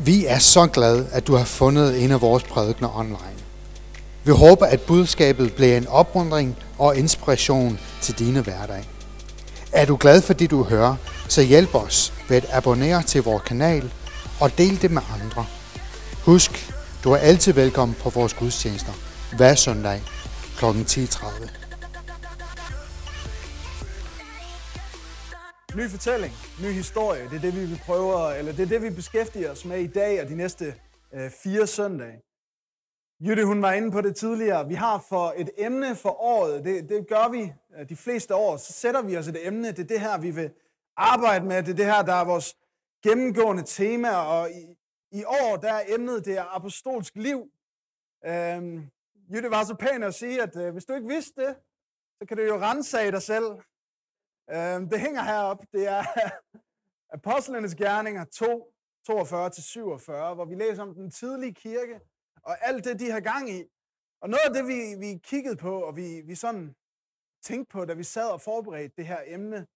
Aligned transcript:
Vi 0.00 0.26
er 0.26 0.38
så 0.38 0.66
glade, 0.66 1.08
at 1.12 1.26
du 1.26 1.34
har 1.34 1.44
fundet 1.44 2.04
en 2.04 2.10
af 2.10 2.20
vores 2.20 2.42
prædikner 2.42 2.98
online. 2.98 3.38
Vi 4.24 4.32
håber, 4.32 4.66
at 4.66 4.80
budskabet 4.80 5.52
bliver 5.52 5.76
en 5.76 5.86
opmuntring 5.86 6.56
og 6.78 6.96
inspiration 6.96 7.78
til 8.00 8.18
dine 8.18 8.40
hverdag. 8.40 8.88
Er 9.72 9.86
du 9.86 9.96
glad 10.00 10.22
for 10.22 10.32
det, 10.32 10.50
du 10.50 10.62
hører, 10.62 10.96
så 11.28 11.42
hjælp 11.42 11.74
os 11.74 12.12
ved 12.28 12.36
at 12.36 12.46
abonnere 12.52 13.02
til 13.02 13.22
vores 13.22 13.42
kanal 13.42 13.90
og 14.40 14.58
del 14.58 14.82
det 14.82 14.90
med 14.90 15.02
andre. 15.22 15.44
Husk, 16.24 16.72
du 17.04 17.12
er 17.12 17.16
altid 17.16 17.52
velkommen 17.52 17.96
på 18.02 18.10
vores 18.10 18.34
gudstjenester 18.34 18.92
hver 19.36 19.54
søndag 19.54 20.02
kl. 20.58 20.64
10.30. 20.64 21.67
Ny 25.76 25.88
fortælling, 25.88 26.32
ny 26.62 26.72
historie, 26.72 27.24
det 27.24 27.36
er 27.36 27.40
det, 27.40 27.54
vi 27.54 27.64
vil 27.66 27.80
prøve, 27.86 28.38
eller 28.38 28.52
det 28.52 28.62
er 28.62 28.66
det, 28.66 28.82
vi 28.82 28.90
beskæftiger 28.90 29.50
os 29.50 29.64
med 29.64 29.80
i 29.80 29.86
dag 29.86 30.22
og 30.22 30.28
de 30.28 30.36
næste 30.36 30.74
øh, 31.12 31.30
fire 31.30 31.66
søndage. 31.66 32.22
Jytte, 33.20 33.44
hun 33.44 33.62
var 33.62 33.72
inde 33.72 33.90
på 33.90 34.00
det 34.00 34.16
tidligere. 34.16 34.68
Vi 34.68 34.74
har 34.74 35.04
for 35.08 35.34
et 35.36 35.50
emne 35.58 35.96
for 35.96 36.22
året, 36.22 36.64
det, 36.64 36.88
det 36.88 37.08
gør 37.08 37.28
vi 37.28 37.52
øh, 37.78 37.88
de 37.88 37.96
fleste 37.96 38.34
år, 38.34 38.56
så 38.56 38.72
sætter 38.72 39.02
vi 39.02 39.16
os 39.16 39.28
et 39.28 39.46
emne. 39.46 39.68
Det 39.68 39.78
er 39.78 39.84
det 39.84 40.00
her, 40.00 40.18
vi 40.18 40.30
vil 40.30 40.50
arbejde 40.96 41.44
med. 41.44 41.62
Det 41.62 41.70
er 41.70 41.76
det 41.76 41.84
her, 41.84 42.02
der 42.02 42.14
er 42.14 42.24
vores 42.24 42.56
gennemgående 43.02 43.62
tema, 43.62 44.10
og 44.10 44.50
i, 44.50 44.76
i 45.12 45.24
år, 45.24 45.56
der 45.56 45.72
er 45.72 45.82
emnet, 45.88 46.24
det 46.24 46.38
er 46.38 46.56
apostolsk 46.56 47.16
liv. 47.16 47.50
Øhm, 48.26 48.86
Jytte 49.32 49.50
var 49.50 49.64
så 49.64 49.74
pæn 49.74 50.02
at 50.02 50.14
sige, 50.14 50.42
at 50.42 50.56
øh, 50.56 50.72
hvis 50.72 50.84
du 50.84 50.94
ikke 50.94 51.08
vidste 51.08 51.40
det, 51.40 51.56
så 52.18 52.26
kan 52.28 52.36
du 52.36 52.42
jo 52.42 52.56
rense 52.56 53.10
dig 53.10 53.22
selv. 53.22 53.44
Øhm, 54.50 54.88
det 54.88 55.00
hænger 55.00 55.22
heroppe. 55.22 55.66
Det 55.72 55.86
er 55.86 56.02
Apostlenes 57.16 57.74
Gerninger 57.74 58.24
2, 58.24 58.74
42-47, 59.10 60.34
hvor 60.34 60.44
vi 60.44 60.54
læser 60.54 60.82
om 60.82 60.94
den 60.94 61.10
tidlige 61.10 61.54
kirke, 61.54 62.00
og 62.42 62.66
alt 62.66 62.84
det, 62.84 63.00
de 63.00 63.10
har 63.10 63.20
gang 63.20 63.50
i. 63.50 63.64
Og 64.20 64.28
noget 64.30 64.42
af 64.46 64.54
det, 64.54 64.66
vi, 64.66 65.06
vi 65.06 65.18
kiggede 65.18 65.56
på, 65.56 65.82
og 65.82 65.96
vi, 65.96 66.20
vi 66.20 66.34
sådan 66.34 66.74
tænkte 67.42 67.72
på, 67.72 67.84
da 67.84 67.94
vi 67.94 68.04
sad 68.04 68.30
og 68.30 68.40
forberedte 68.40 68.96
det 68.96 69.06
her 69.06 69.22
emne, 69.26 69.66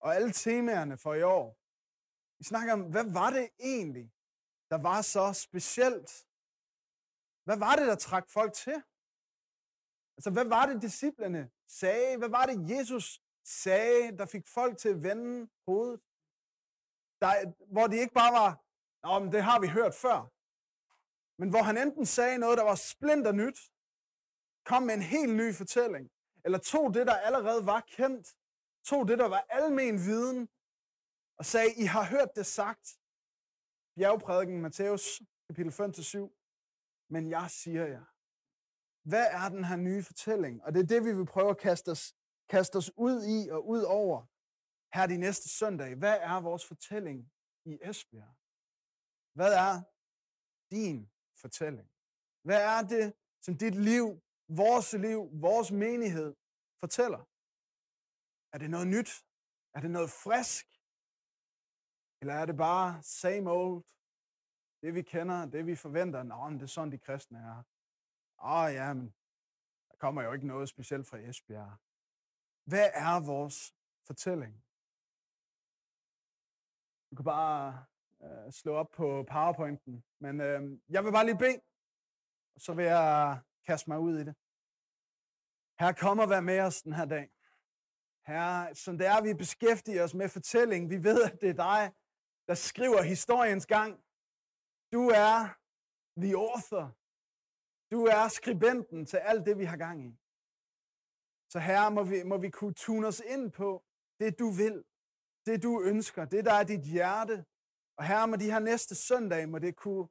og 0.00 0.14
alle 0.16 0.32
temaerne 0.32 0.98
for 0.98 1.14
i 1.14 1.22
år. 1.22 1.56
Vi 2.38 2.44
snakker 2.44 2.72
om, 2.72 2.82
hvad 2.82 3.04
var 3.12 3.30
det 3.30 3.48
egentlig, 3.60 4.12
der 4.70 4.78
var 4.78 5.02
så 5.02 5.32
specielt? 5.32 6.24
Hvad 7.44 7.58
var 7.58 7.76
det, 7.76 7.86
der 7.86 7.94
trak 7.94 8.30
folk 8.30 8.52
til? 8.52 8.82
Altså, 10.16 10.30
hvad 10.30 10.44
var 10.44 10.66
det, 10.66 10.82
disciplene 10.82 11.50
sagde? 11.68 12.18
Hvad 12.18 12.28
var 12.28 12.46
det, 12.46 12.78
Jesus 12.78 13.22
sagde, 13.48 14.16
der 14.18 14.26
fik 14.26 14.46
folk 14.48 14.78
til 14.78 14.88
at 14.88 15.02
vende 15.02 15.48
hovedet? 15.66 16.00
Der, 17.20 17.52
hvor 17.72 17.86
de 17.86 17.96
ikke 17.96 18.14
bare 18.14 18.32
var, 18.32 18.68
Nå, 19.02 19.18
men 19.18 19.32
det 19.32 19.42
har 19.42 19.60
vi 19.60 19.68
hørt 19.68 19.94
før. 19.94 20.18
Men 21.40 21.50
hvor 21.50 21.62
han 21.62 21.78
enten 21.78 22.06
sagde 22.06 22.38
noget, 22.38 22.58
der 22.58 22.64
var 22.64 22.74
splinter 22.74 23.32
nyt, 23.32 23.58
kom 24.64 24.82
med 24.82 24.94
en 24.94 25.02
helt 25.02 25.34
ny 25.36 25.54
fortælling, 25.54 26.10
eller 26.44 26.58
tog 26.58 26.94
det, 26.94 27.06
der 27.06 27.16
allerede 27.16 27.66
var 27.66 27.80
kendt, 27.80 28.36
tog 28.84 29.08
det, 29.08 29.18
der 29.18 29.28
var 29.28 29.46
almen 29.48 29.98
viden, 29.98 30.48
og 31.38 31.44
sagde, 31.44 31.74
I 31.76 31.84
har 31.84 32.04
hørt 32.04 32.30
det 32.36 32.46
sagt. 32.46 32.98
Bjergprædiken, 33.96 34.62
Matthæus, 34.62 35.22
kapitel 35.46 35.72
5-7. 35.72 37.06
Men 37.10 37.30
jeg 37.30 37.50
siger 37.50 37.86
jer. 37.86 38.04
Hvad 39.02 39.26
er 39.30 39.48
den 39.48 39.64
her 39.64 39.76
nye 39.76 40.02
fortælling? 40.02 40.64
Og 40.64 40.74
det 40.74 40.82
er 40.82 40.86
det, 40.86 41.04
vi 41.04 41.12
vil 41.16 41.26
prøve 41.26 41.50
at 41.50 41.58
kaste 41.58 41.90
os, 41.90 42.14
kaste 42.48 42.76
os 42.76 42.90
ud 42.96 43.24
i 43.24 43.48
og 43.50 43.68
ud 43.68 43.82
over 43.82 44.26
her 44.94 45.06
de 45.06 45.16
næste 45.16 45.48
søndag. 45.48 45.94
Hvad 45.94 46.18
er 46.20 46.40
vores 46.40 46.64
fortælling 46.66 47.32
i 47.64 47.78
Esbjerg? 47.82 48.34
Hvad 49.32 49.52
er 49.66 49.82
din 50.70 51.10
fortælling? 51.40 51.90
Hvad 52.42 52.62
er 52.62 52.82
det, 52.82 53.14
som 53.40 53.58
dit 53.58 53.74
liv, 53.74 54.22
vores 54.48 54.92
liv, 54.92 55.28
vores 55.32 55.70
menighed 55.72 56.34
fortæller? 56.80 57.22
Er 58.52 58.58
det 58.58 58.70
noget 58.70 58.86
nyt? 58.86 59.10
Er 59.74 59.80
det 59.80 59.90
noget 59.90 60.10
frisk? 60.10 60.66
Eller 62.20 62.34
er 62.34 62.46
det 62.46 62.56
bare 62.56 63.02
same 63.02 63.50
old? 63.50 63.84
Det 64.82 64.94
vi 64.94 65.02
kender, 65.02 65.46
det 65.46 65.66
vi 65.66 65.76
forventer, 65.76 66.22
Nå, 66.22 66.48
men 66.48 66.58
det 66.58 66.62
er 66.62 66.66
sådan, 66.66 66.92
de 66.92 66.98
kristne 66.98 67.38
er. 67.38 67.62
Åh 68.42 68.74
ja, 68.74 68.94
men 68.94 69.06
der 69.88 69.96
kommer 69.98 70.22
jo 70.22 70.32
ikke 70.32 70.46
noget 70.46 70.68
specielt 70.68 71.06
fra 71.08 71.18
Esbjerg. 71.18 71.76
Hvad 72.70 72.90
er 73.06 73.26
vores 73.32 73.58
fortælling? 74.06 74.54
Du 77.08 77.12
kan 77.16 77.24
bare 77.24 77.84
øh, 78.24 78.52
slå 78.52 78.72
op 78.74 78.90
på 78.90 79.06
PowerPointen. 79.32 80.04
Men 80.24 80.40
øh, 80.40 80.60
jeg 80.94 81.04
vil 81.04 81.12
bare 81.12 81.26
lige 81.26 81.42
bede, 81.44 81.60
og 82.54 82.60
så 82.60 82.74
vil 82.74 82.84
jeg 82.84 83.40
kaste 83.66 83.90
mig 83.90 83.98
ud 83.98 84.14
i 84.18 84.24
det. 84.28 84.34
Her 85.80 85.92
kommer 86.04 86.26
vær 86.26 86.40
med 86.40 86.60
os 86.60 86.82
den 86.82 86.92
her 86.92 87.04
dag. 87.04 87.26
Her, 88.30 88.74
som 88.74 88.98
det 88.98 89.06
er, 89.06 89.22
vi 89.22 89.42
beskæftiger 89.44 90.04
os 90.04 90.14
med 90.14 90.28
fortælling. 90.28 90.90
Vi 90.90 90.98
ved, 91.08 91.18
at 91.28 91.40
det 91.40 91.50
er 91.50 91.60
dig, 91.70 91.82
der 92.48 92.54
skriver 92.54 93.02
historiens 93.02 93.66
gang. 93.66 93.92
Du 94.94 95.02
er 95.26 95.36
the 96.22 96.34
author. 96.46 96.86
Du 97.92 98.00
er 98.16 98.28
skribenten 98.38 99.06
til 99.06 99.16
alt 99.16 99.46
det, 99.46 99.58
vi 99.58 99.64
har 99.64 99.76
gang 99.76 99.98
i. 100.08 100.12
Så 101.52 101.58
her 101.58 101.90
må 101.90 102.02
vi, 102.02 102.22
må 102.22 102.36
vi 102.38 102.50
kunne 102.50 102.74
tune 102.74 103.06
os 103.06 103.20
ind 103.20 103.52
på 103.52 103.84
det, 104.20 104.38
du 104.38 104.50
vil, 104.50 104.84
det, 105.46 105.62
du 105.62 105.82
ønsker, 105.82 106.24
det, 106.24 106.44
der 106.44 106.54
er 106.54 106.64
dit 106.64 106.84
hjerte. 106.84 107.44
Og 107.96 108.04
herre, 108.04 108.28
må 108.28 108.36
de 108.36 108.50
her 108.50 108.58
næste 108.58 108.94
søndag, 108.94 109.48
må 109.48 109.58
det 109.58 109.76
kunne 109.76 110.08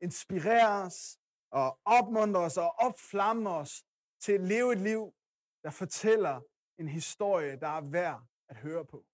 inspirere 0.00 0.82
os 0.82 1.18
og 1.50 1.80
opmuntre 1.84 2.40
os 2.40 2.56
og 2.56 2.70
opflamme 2.78 3.50
os 3.50 3.84
til 4.20 4.32
at 4.32 4.40
leve 4.40 4.72
et 4.72 4.78
liv, 4.78 5.14
der 5.62 5.70
fortæller 5.70 6.40
en 6.78 6.88
historie, 6.88 7.60
der 7.60 7.68
er 7.68 7.80
værd 7.80 8.26
at 8.48 8.56
høre 8.56 8.84
på, 8.84 9.06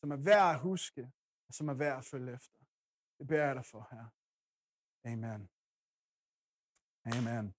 som 0.00 0.10
er 0.10 0.16
værd 0.16 0.54
at 0.54 0.60
huske, 0.60 1.12
og 1.48 1.54
som 1.54 1.68
er 1.68 1.74
værd 1.74 1.98
at 1.98 2.04
følge 2.04 2.32
efter. 2.34 2.58
Det 3.18 3.26
beder 3.26 3.44
jeg 3.46 3.54
dig 3.54 3.66
for, 3.66 3.88
her. 3.90 4.06
Amen. 5.12 5.50
Amen. 7.04 7.54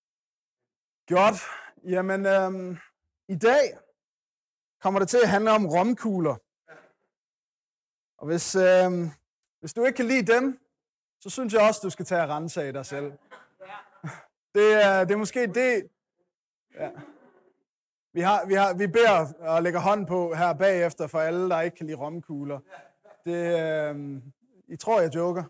Godt. 1.08 1.40
Jamen, 1.84 2.26
øhm, 2.26 2.78
i 3.28 3.36
dag 3.36 3.78
kommer 4.82 5.00
det 5.00 5.10
til 5.10 5.20
at 5.24 5.30
handle 5.30 5.52
om 5.52 5.66
romkugler. 5.68 6.36
Og 8.18 8.28
hvis, 8.28 8.56
øhm, 8.56 9.10
hvis 9.60 9.74
du 9.74 9.86
ikke 9.86 9.98
kan 9.98 10.06
lide 10.06 10.34
dem, 10.34 10.60
så 11.22 11.30
synes 11.30 11.54
jeg 11.54 11.62
også, 11.62 11.82
du 11.84 11.90
skal 11.90 12.06
tage 12.06 12.22
og 12.22 12.30
rense 12.30 12.64
af 12.64 12.74
dig 12.74 12.86
selv. 12.86 13.14
Det 14.56 14.74
er, 14.74 15.04
det 15.04 15.14
er 15.14 15.18
måske 15.18 15.48
det... 15.48 15.90
Ja. 16.76 16.90
Vi, 18.14 18.22
har, 18.22 18.46
vi, 18.46 18.54
har, 18.54 18.74
vi 18.74 18.88
beder 18.88 19.34
og 19.40 19.64
lægger 19.64 19.80
hånd 19.80 20.08
på 20.08 20.34
her 20.34 20.54
bagefter 20.54 21.08
for 21.08 21.20
alle, 21.20 21.50
der 21.50 21.62
ikke 21.62 21.78
kan 21.78 21.86
lide 21.86 21.98
romkugler. 21.98 22.60
Det, 23.26 23.60
øh, 23.60 24.22
I 24.68 24.76
tror, 24.76 25.02
jeg 25.02 25.16
joker. 25.16 25.44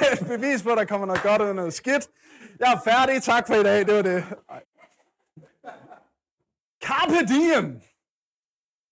Bevis 0.28 0.62
på, 0.62 0.70
at 0.70 0.78
der 0.78 0.84
kommer 0.84 1.06
noget 1.06 1.22
godt 1.22 1.42
ud 1.42 1.48
af 1.48 1.54
noget 1.54 1.74
skidt. 1.74 2.08
Jeg 2.58 2.72
er 2.72 2.80
færdig. 2.84 3.22
Tak 3.22 3.46
for 3.46 3.54
i 3.54 3.62
dag. 3.62 3.86
Det 3.86 3.94
var 3.94 4.02
det. 4.02 4.24
Carpe 6.84 7.26
diem. 7.28 7.80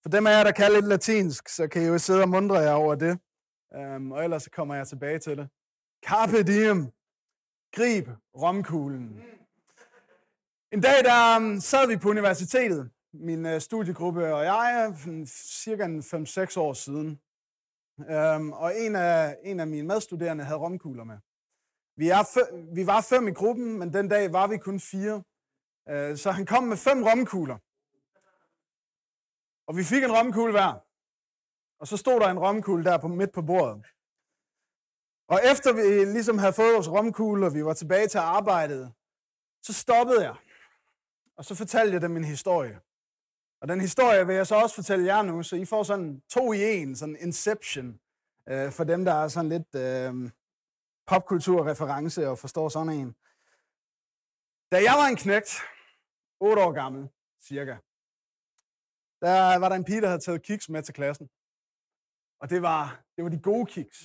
For 0.03 0.09
dem 0.09 0.27
af 0.27 0.31
jer, 0.31 0.45
der 0.45 0.53
kan 0.53 0.73
lidt 0.73 0.89
latinsk, 0.89 1.49
så 1.49 1.69
kan 1.69 1.83
I 1.83 1.87
jo 1.87 1.99
sidde 1.99 2.23
og 2.23 2.29
mundre 2.29 2.57
jer 2.57 2.73
over 2.73 2.95
det. 2.95 3.19
Um, 3.77 4.13
og 4.13 4.25
ellers 4.25 4.43
så 4.43 4.51
kommer 4.51 4.75
jeg 4.75 4.89
tilbage 4.89 5.19
til 5.19 5.37
det. 5.37 5.49
Carpe 6.07 6.43
diem. 6.43 6.93
Grib 7.77 8.09
romkuglen. 8.37 9.23
En 10.73 10.81
dag, 10.81 11.05
der 11.05 11.37
um, 11.37 11.61
sad 11.61 11.89
vi 11.89 11.97
på 11.97 12.09
universitetet, 12.09 12.91
min 13.13 13.47
uh, 13.47 13.59
studiegruppe 13.59 14.35
og 14.35 14.45
jeg, 14.45 14.95
øh, 15.09 15.27
cirka 15.27 15.87
5-6 15.87 16.59
år 16.59 16.73
siden. 16.73 17.21
Øhm, 17.99 18.53
og 18.53 18.79
en 18.79 18.97
af, 18.97 19.39
en 19.43 19.61
af 19.61 19.67
mine 19.67 19.87
medstuderende 19.87 20.45
havde 20.45 20.59
romkugler 20.59 21.05
med. 21.05 21.19
Vi, 21.97 22.09
er 22.09 22.23
f- 22.23 22.75
vi 22.75 22.87
var 22.87 23.01
fem 23.01 23.29
i 23.29 23.33
gruppen, 23.33 23.79
men 23.79 23.93
den 23.93 24.09
dag 24.09 24.33
var 24.33 24.47
vi 24.47 24.59
kun 24.59 24.81
fire. 24.81 25.23
Øh, 25.89 26.17
så 26.17 26.31
han 26.31 26.47
kom 26.47 26.63
med 26.65 26.77
fem 26.77 27.03
romkugler. 27.03 27.59
Og 29.69 29.77
vi 29.77 29.85
fik 29.85 30.03
en 30.05 30.13
romkugle 30.13 30.53
hver. 30.53 30.73
Og 31.81 31.87
så 31.87 31.97
stod 31.97 32.21
der 32.21 32.29
en 32.29 32.39
romkugle 32.39 32.85
der 32.85 32.99
på, 32.99 33.09
midt 33.09 33.33
på 33.33 33.43
bordet. 33.43 33.87
Og 35.29 35.41
efter 35.51 35.73
vi 35.73 36.05
ligesom 36.13 36.39
havde 36.39 36.53
fået 36.53 36.75
vores 36.75 36.91
romkugle, 36.91 37.47
og 37.47 37.55
vi 37.55 37.65
var 37.65 37.75
tilbage 37.75 38.09
til 38.09 38.19
arbejdet, 38.19 38.93
så 39.63 39.73
stoppede 39.73 40.23
jeg. 40.23 40.37
Og 41.37 41.45
så 41.45 41.55
fortalte 41.55 41.95
jeg 41.95 42.03
dem 42.03 42.17
en 42.17 42.25
historie. 42.25 42.81
Og 43.65 43.69
den 43.69 43.81
historie 43.81 44.27
vil 44.27 44.37
jeg 44.37 44.47
så 44.47 44.55
også 44.55 44.75
fortælle 44.75 45.07
jer 45.07 45.23
nu, 45.23 45.43
så 45.43 45.57
I 45.57 45.65
får 45.65 45.83
sådan 45.83 46.21
to 46.21 46.53
i 46.53 46.59
en, 46.63 46.97
sådan 46.97 47.17
inception, 47.21 48.01
øh, 48.49 48.73
for 48.73 48.85
dem, 48.85 49.05
der 49.05 49.13
er 49.13 49.29
sådan 49.29 49.49
lidt 49.49 49.75
øh, 49.75 50.31
popkulturreference 51.07 52.29
og 52.29 52.39
forstår 52.39 52.69
sådan 52.69 52.93
en. 52.93 53.15
Da 54.73 54.77
jeg 54.89 54.95
var 55.01 55.07
en 55.09 55.17
knægt, 55.17 55.51
8 56.41 56.63
år 56.63 56.73
gammel, 56.73 57.09
cirka, 57.41 57.77
der 59.21 59.59
var 59.59 59.69
der 59.69 59.77
en 59.77 59.85
pige, 59.85 60.01
der 60.01 60.07
havde 60.07 60.21
taget 60.21 60.43
kiks 60.43 60.69
med 60.69 60.83
til 60.83 60.95
klassen. 60.95 61.29
Og 62.41 62.51
det 62.51 62.63
var, 62.63 63.05
det 63.17 63.25
var 63.25 63.31
de 63.31 63.41
gode 63.43 63.67
kiks. 63.67 63.99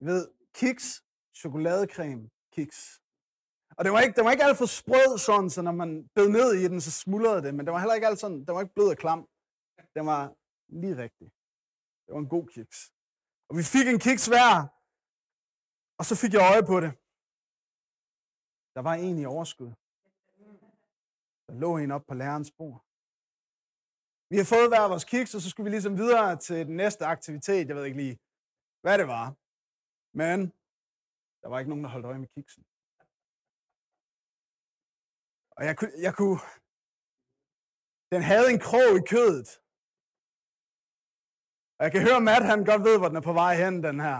I 0.00 0.04
ved, 0.04 0.28
kiks, 0.54 1.04
chokoladecreme, 1.34 2.30
kiks. 2.52 2.99
Og 3.80 3.84
det 3.84 3.92
var 3.92 4.00
ikke, 4.00 4.16
det 4.16 4.24
var 4.24 4.32
ikke 4.32 4.44
alt 4.48 4.58
for 4.62 4.70
sprød 4.80 5.18
sådan, 5.18 5.50
så 5.50 5.60
når 5.62 5.72
man 5.82 5.90
bed 6.16 6.28
ned 6.38 6.50
i 6.62 6.64
den, 6.72 6.80
så 6.80 6.92
smuldrede 7.04 7.42
det. 7.42 7.54
Men 7.54 7.62
det 7.64 7.72
var 7.72 7.80
heller 7.82 7.94
ikke 7.98 8.06
alt 8.10 8.20
sådan, 8.24 8.40
det 8.46 8.52
var 8.54 8.60
ikke 8.60 8.76
blød 8.76 8.90
og 8.94 8.98
klam. 9.04 9.20
Den 9.96 10.04
var 10.12 10.22
lige 10.80 10.96
rigtig. 11.04 11.28
Det 12.04 12.10
var 12.14 12.20
en 12.24 12.34
god 12.36 12.46
kiks. 12.54 12.78
Og 13.48 13.52
vi 13.58 13.62
fik 13.74 13.86
en 13.88 14.00
kiks 14.06 14.26
hver, 14.32 14.52
og 15.98 16.04
så 16.08 16.14
fik 16.22 16.32
jeg 16.34 16.42
øje 16.52 16.64
på 16.72 16.76
det. 16.84 16.92
Der 18.74 18.82
var 18.88 18.94
en 19.06 19.16
i 19.18 19.26
overskud. 19.34 19.70
Der 21.46 21.54
lå 21.62 21.70
en 21.76 21.90
op 21.96 22.04
på 22.08 22.14
lærerens 22.14 22.52
bord. 22.58 22.78
Vi 24.30 24.36
har 24.40 24.48
fået 24.54 24.70
hver 24.72 24.88
vores 24.92 25.06
kiks, 25.12 25.34
og 25.34 25.40
så 25.40 25.48
skulle 25.50 25.68
vi 25.68 25.74
ligesom 25.76 25.94
videre 26.02 26.30
til 26.46 26.58
den 26.68 26.76
næste 26.82 27.02
aktivitet. 27.14 27.68
Jeg 27.68 27.76
ved 27.76 27.84
ikke 27.84 28.00
lige, 28.04 28.16
hvad 28.84 28.96
det 29.00 29.06
var. 29.16 29.26
Men 30.20 30.38
der 31.40 31.48
var 31.48 31.58
ikke 31.58 31.70
nogen, 31.72 31.84
der 31.84 31.90
holdt 31.90 32.06
øje 32.06 32.22
med 32.24 32.32
kiksen. 32.36 32.64
Og 35.60 35.66
jeg 35.66 35.76
kunne, 35.76 35.92
jeg 36.06 36.14
kunne... 36.14 36.38
Den 38.12 38.22
havde 38.30 38.50
en 38.52 38.60
krog 38.68 38.90
i 39.00 39.04
kødet. 39.14 39.48
Og 41.78 41.82
jeg 41.84 41.92
kan 41.92 42.02
høre, 42.08 42.20
Matt 42.20 42.44
han 42.44 42.64
godt 42.64 42.84
ved, 42.88 42.98
hvor 42.98 43.08
den 43.08 43.16
er 43.16 43.26
på 43.30 43.32
vej 43.32 43.54
hen, 43.62 43.82
den 43.88 44.00
her. 44.00 44.18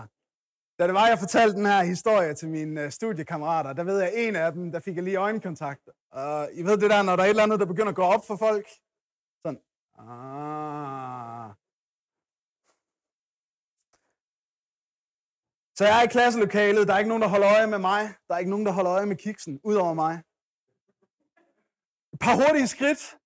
Da 0.77 0.87
det 0.87 0.93
var, 0.93 1.07
jeg 1.07 1.19
fortalte 1.19 1.57
den 1.59 1.65
her 1.65 1.83
historie 1.83 2.33
til 2.33 2.49
mine 2.49 2.83
øh, 2.83 2.91
studiekammerater, 2.91 3.73
der 3.73 3.83
ved 3.83 3.99
jeg, 3.99 4.11
en 4.15 4.35
af 4.35 4.53
dem, 4.53 4.71
der 4.71 4.79
fik 4.79 4.95
jeg 4.95 5.03
lige 5.03 5.23
øjenkontakt. 5.27 5.89
Og 6.11 6.49
I 6.53 6.61
ved 6.63 6.77
det 6.77 6.89
der, 6.89 7.01
når 7.03 7.15
der 7.15 7.23
er 7.23 7.27
et 7.27 7.29
eller 7.29 7.43
andet, 7.43 7.59
der 7.59 7.65
begynder 7.65 7.89
at 7.89 8.01
gå 8.01 8.03
op 8.15 8.23
for 8.27 8.35
folk. 8.35 8.67
Sådan. 9.43 9.61
Ah. 9.97 11.49
Så 15.77 15.85
jeg 15.85 15.99
er 15.99 16.03
i 16.03 16.13
klasselokalet, 16.15 16.87
der 16.87 16.93
er 16.93 16.97
ikke 16.97 17.13
nogen, 17.13 17.25
der 17.25 17.33
holder 17.35 17.49
øje 17.57 17.67
med 17.67 17.79
mig. 17.79 18.01
Der 18.27 18.33
er 18.35 18.39
ikke 18.39 18.51
nogen, 18.51 18.65
der 18.65 18.71
holder 18.71 18.93
øje 18.93 19.05
med 19.05 19.15
kiksen, 19.15 19.59
udover 19.63 19.93
mig. 19.93 20.23
Par 22.21 22.35
hurtige 22.35 22.67
skridt, 22.67 23.19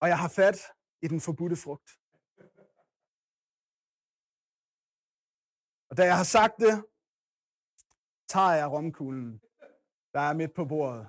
og 0.00 0.08
jeg 0.08 0.18
har 0.18 0.28
fat 0.28 0.58
i 1.02 1.08
den 1.08 1.20
forbudte 1.20 1.56
frugt. 1.56 1.90
Og 5.90 5.96
da 5.96 6.04
jeg 6.04 6.16
har 6.16 6.24
sagt 6.24 6.56
det, 6.58 6.84
tager 8.28 8.52
jeg 8.52 8.70
romkuglen, 8.70 9.42
der 10.14 10.20
er 10.20 10.34
midt 10.34 10.54
på 10.54 10.64
bordet, 10.64 11.08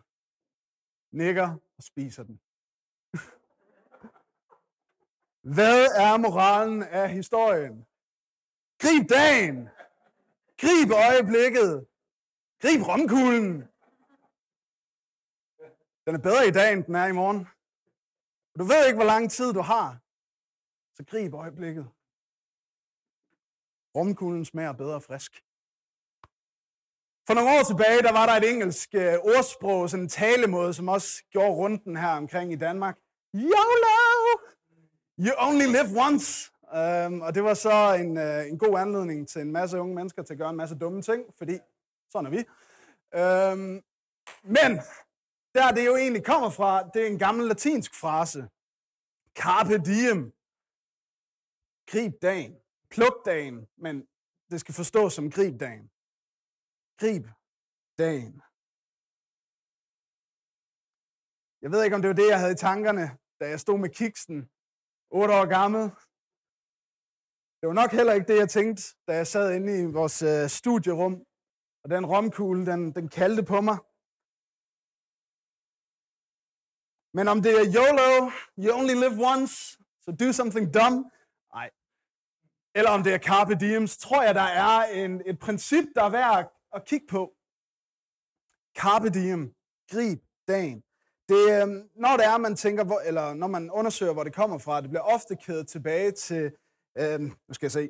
nikker 1.12 1.58
og 1.78 1.84
spiser 1.84 2.24
den. 2.24 2.42
Hvad 5.56 5.86
er 5.86 6.18
moralen 6.18 6.84
af 6.84 7.10
historien? 7.10 7.86
Grib 8.80 9.10
dagen! 9.10 9.70
Grib 10.58 10.92
øjeblikket! 10.92 11.88
Grib 12.62 12.82
romkuglen! 12.82 13.75
Den 16.06 16.16
er 16.16 16.20
bedre 16.20 16.48
i 16.48 16.52
dag, 16.52 16.74
end 16.74 16.84
den 16.84 16.96
er 16.96 17.06
i 17.06 17.12
morgen. 17.12 17.48
Og 18.54 18.60
du 18.60 18.64
ved 18.64 18.86
ikke, 18.86 18.98
hvor 18.98 19.06
lang 19.06 19.32
tid 19.32 19.54
du 19.54 19.62
har. 19.62 19.98
Så 20.96 21.04
grib 21.10 21.34
øjeblikket. 21.34 21.88
Rumkuglen 23.96 24.46
smager 24.46 24.72
bedre 24.72 25.02
frisk. 25.02 25.44
For 27.28 27.34
nogle 27.34 27.50
år 27.50 27.64
tilbage, 27.64 28.02
der 28.02 28.12
var 28.12 28.26
der 28.26 28.34
et 28.34 28.50
engelsk 28.50 28.90
øh, 28.94 29.14
ordsprog, 29.14 29.90
sådan 29.90 30.04
en 30.04 30.10
talemåde, 30.10 30.74
som 30.74 30.88
også 30.88 31.24
gjorde 31.32 31.56
runden 31.56 31.98
her 31.98 32.10
omkring 32.10 32.52
i 32.52 32.56
Danmark. 32.56 32.98
YOLO! 33.34 34.06
You 35.20 35.34
only 35.38 35.66
live 35.66 36.02
once. 36.06 36.52
Um, 36.74 37.22
og 37.22 37.36
det 37.36 37.44
var 37.44 37.54
så 37.54 37.94
en, 37.94 38.18
uh, 38.18 38.48
en 38.48 38.58
god 38.58 38.80
anledning 38.80 39.28
til 39.28 39.42
en 39.42 39.52
masse 39.52 39.80
unge 39.80 39.96
mennesker 39.96 40.24
til 40.24 40.34
at 40.34 40.38
gøre 40.38 40.50
en 40.50 40.56
masse 40.56 40.76
dumme 40.76 41.02
ting, 41.02 41.24
fordi 41.38 41.60
sådan 42.12 42.26
er 42.26 42.30
vi. 42.30 42.42
Um, 43.54 43.84
men 44.44 44.82
der 45.56 45.72
det 45.72 45.86
jo 45.86 45.96
egentlig 45.96 46.26
kommer 46.26 46.50
fra, 46.50 46.90
det 46.94 47.02
er 47.04 47.08
en 47.08 47.20
gammel 47.20 47.48
latinsk 47.48 47.92
frase. 48.02 48.42
Carpe 49.42 49.78
diem. 49.90 50.22
Grib 51.92 52.14
dagen. 52.22 52.54
Pluk 52.90 53.26
dagen, 53.26 53.68
men 53.78 53.96
det 54.52 54.60
skal 54.60 54.76
forstås 54.76 55.14
som 55.14 55.32
grib 55.32 55.60
dagen. 55.60 55.86
Grib 57.02 57.26
dagen. 57.98 58.42
Jeg 61.62 61.72
ved 61.72 61.84
ikke, 61.84 61.96
om 61.96 62.02
det 62.02 62.10
var 62.10 62.16
det, 62.16 62.30
jeg 62.30 62.40
havde 62.40 62.54
i 62.54 62.64
tankerne, 62.68 63.06
da 63.40 63.46
jeg 63.50 63.60
stod 63.60 63.78
med 63.80 63.90
kiksen 63.90 64.50
8 65.10 65.34
år 65.34 65.46
gammel. 65.58 65.82
Det 67.60 67.66
var 67.68 67.74
nok 67.82 67.92
heller 67.92 68.14
ikke 68.14 68.28
det, 68.28 68.40
jeg 68.40 68.50
tænkte, 68.50 68.84
da 69.08 69.12
jeg 69.16 69.28
sad 69.28 69.56
inde 69.56 69.82
i 69.82 69.86
vores 69.86 70.22
øh, 70.22 70.50
studierum, 70.50 71.14
og 71.84 71.90
den 71.90 72.06
romkugle, 72.06 72.66
den, 72.66 72.96
den 72.96 73.08
kaldte 73.10 73.44
på 73.44 73.62
mig. 73.62 73.78
Men 77.16 77.28
om 77.28 77.42
det 77.42 77.52
er 77.52 77.66
YOLO, 77.76 78.32
you 78.58 78.80
only 78.80 78.94
live 78.94 79.18
once, 79.34 79.78
so 80.02 80.12
do 80.12 80.32
something 80.32 80.74
dumb, 80.74 81.06
nej. 81.54 81.70
Eller 82.76 82.92
om 82.92 83.04
det 83.04 83.14
er 83.14 83.18
Carpe 83.18 83.56
Diem, 83.56 83.88
så 83.88 84.00
tror 84.00 84.24
jeg, 84.24 84.36
der 84.36 84.42
er 84.42 84.84
en, 84.84 85.22
et 85.26 85.40
princip, 85.40 85.86
der 85.96 86.04
er 86.04 86.10
værd 86.10 86.54
at 86.74 86.86
kigge 86.86 87.08
på. 87.08 87.34
Carpe 88.78 89.10
Diem, 89.10 89.54
grib 89.92 90.20
dagen. 90.48 90.84
Det, 91.30 91.62
øhm, 91.62 91.90
når 91.96 92.18
det 92.18 92.26
er, 92.26 92.38
man 92.38 92.56
tænker, 92.56 92.84
hvor, 92.84 93.00
eller 93.00 93.34
når 93.34 93.48
man 93.48 93.72
undersøger, 93.72 94.14
hvor 94.14 94.24
det 94.24 94.34
kommer 94.34 94.58
fra, 94.58 94.82
det 94.82 94.90
bliver 94.90 95.04
ofte 95.04 95.36
kædet 95.36 95.68
tilbage 95.68 96.12
til, 96.12 96.52
øh, 96.98 97.20
nu 97.22 97.54
skal 97.54 97.66
jeg 97.66 97.72
se, 97.72 97.90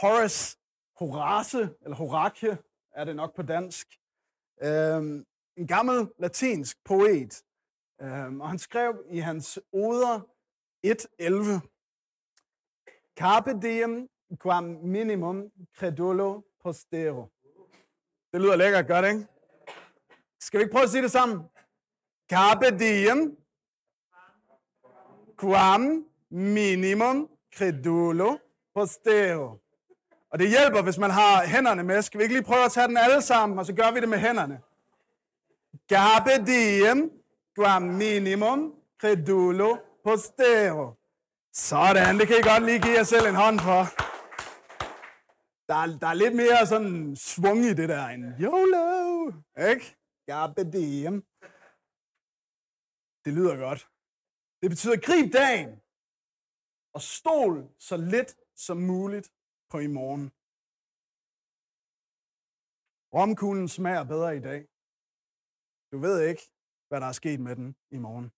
Horace, 0.00 0.58
Horace, 0.98 1.70
eller 1.82 1.96
Horace 1.96 2.58
er 2.92 3.04
det 3.04 3.16
nok 3.16 3.36
på 3.36 3.42
dansk. 3.42 3.86
Øh, 4.62 5.02
en 5.56 5.66
gammel 5.66 6.08
latinsk 6.18 6.76
poet. 6.84 7.42
Øh, 8.02 8.38
og 8.40 8.48
han 8.48 8.58
skrev 8.58 9.04
i 9.10 9.18
hans 9.18 9.58
oder 9.72 10.20
1.11, 10.86 11.60
Carpe 13.18 13.60
diem 13.62 14.08
quam 14.42 14.64
minimum 14.64 15.50
credulo 15.78 16.40
postero. 16.62 17.26
Det 18.32 18.40
lyder 18.40 18.56
lækkert 18.56 18.86
godt, 18.86 19.06
ikke? 19.06 19.26
Skal 20.40 20.58
vi 20.58 20.62
ikke 20.62 20.72
prøve 20.72 20.84
at 20.84 20.90
sige 20.90 21.02
det 21.02 21.10
sammen? 21.10 21.44
Carpe 22.30 22.78
diem, 22.78 23.36
quam 25.40 26.06
minimum 26.30 27.28
credulo 27.56 28.36
postero. 28.74 29.58
Og 30.30 30.38
det 30.38 30.48
hjælper, 30.48 30.82
hvis 30.82 30.98
man 30.98 31.10
har 31.10 31.46
hænderne 31.46 31.82
med. 31.82 32.02
Skal 32.02 32.18
vi 32.18 32.22
ikke 32.22 32.34
lige 32.34 32.44
prøve 32.44 32.64
at 32.64 32.72
tage 32.72 32.88
den 32.88 32.96
alle 32.96 33.22
sammen, 33.22 33.58
og 33.58 33.66
så 33.66 33.74
gør 33.74 33.90
vi 33.94 34.00
det 34.00 34.08
med 34.08 34.18
hænderne. 34.18 34.60
Carpe 35.88 36.46
diem, 36.46 37.19
quam 37.56 37.82
minimum 37.82 38.58
credulo 39.00 39.70
postero. 40.04 40.86
Sådan, 41.52 42.18
det 42.18 42.26
kan 42.28 42.36
I 42.40 42.48
godt 42.50 42.64
lige 42.68 42.82
give 42.84 42.96
jer 42.98 43.08
selv 43.12 43.26
en 43.26 43.40
hånd 43.44 43.58
for. 43.68 43.82
Der 45.68 45.76
er, 45.82 45.86
der 46.02 46.08
er 46.12 46.18
lidt 46.22 46.36
mere 46.42 46.66
sådan 46.72 47.16
svung 47.16 47.60
i 47.70 47.74
det 47.80 47.88
der 47.94 48.04
end 48.14 48.24
YOLO, 48.44 48.86
ikke? 49.70 49.86
Carpe 50.28 50.62
diem. 50.74 51.16
Det 53.24 53.32
lyder 53.38 53.56
godt. 53.66 53.80
Det 54.60 54.68
betyder, 54.72 54.96
grib 55.06 55.32
dagen 55.40 55.70
og 56.94 57.00
stol 57.16 57.54
så 57.88 57.96
lidt 57.96 58.30
som 58.66 58.76
muligt 58.76 59.28
på 59.70 59.78
i 59.78 59.90
morgen. 59.98 60.26
Romkuglen 63.14 63.68
smager 63.68 64.04
bedre 64.04 64.36
i 64.36 64.42
dag. 64.48 64.60
Du 65.92 65.98
ved 66.06 66.16
ikke, 66.30 66.42
hvad 66.90 67.00
der 67.00 67.06
er 67.06 67.12
sket 67.12 67.40
med 67.40 67.56
den 67.56 67.76
i 67.90 67.98
morgen. 67.98 68.30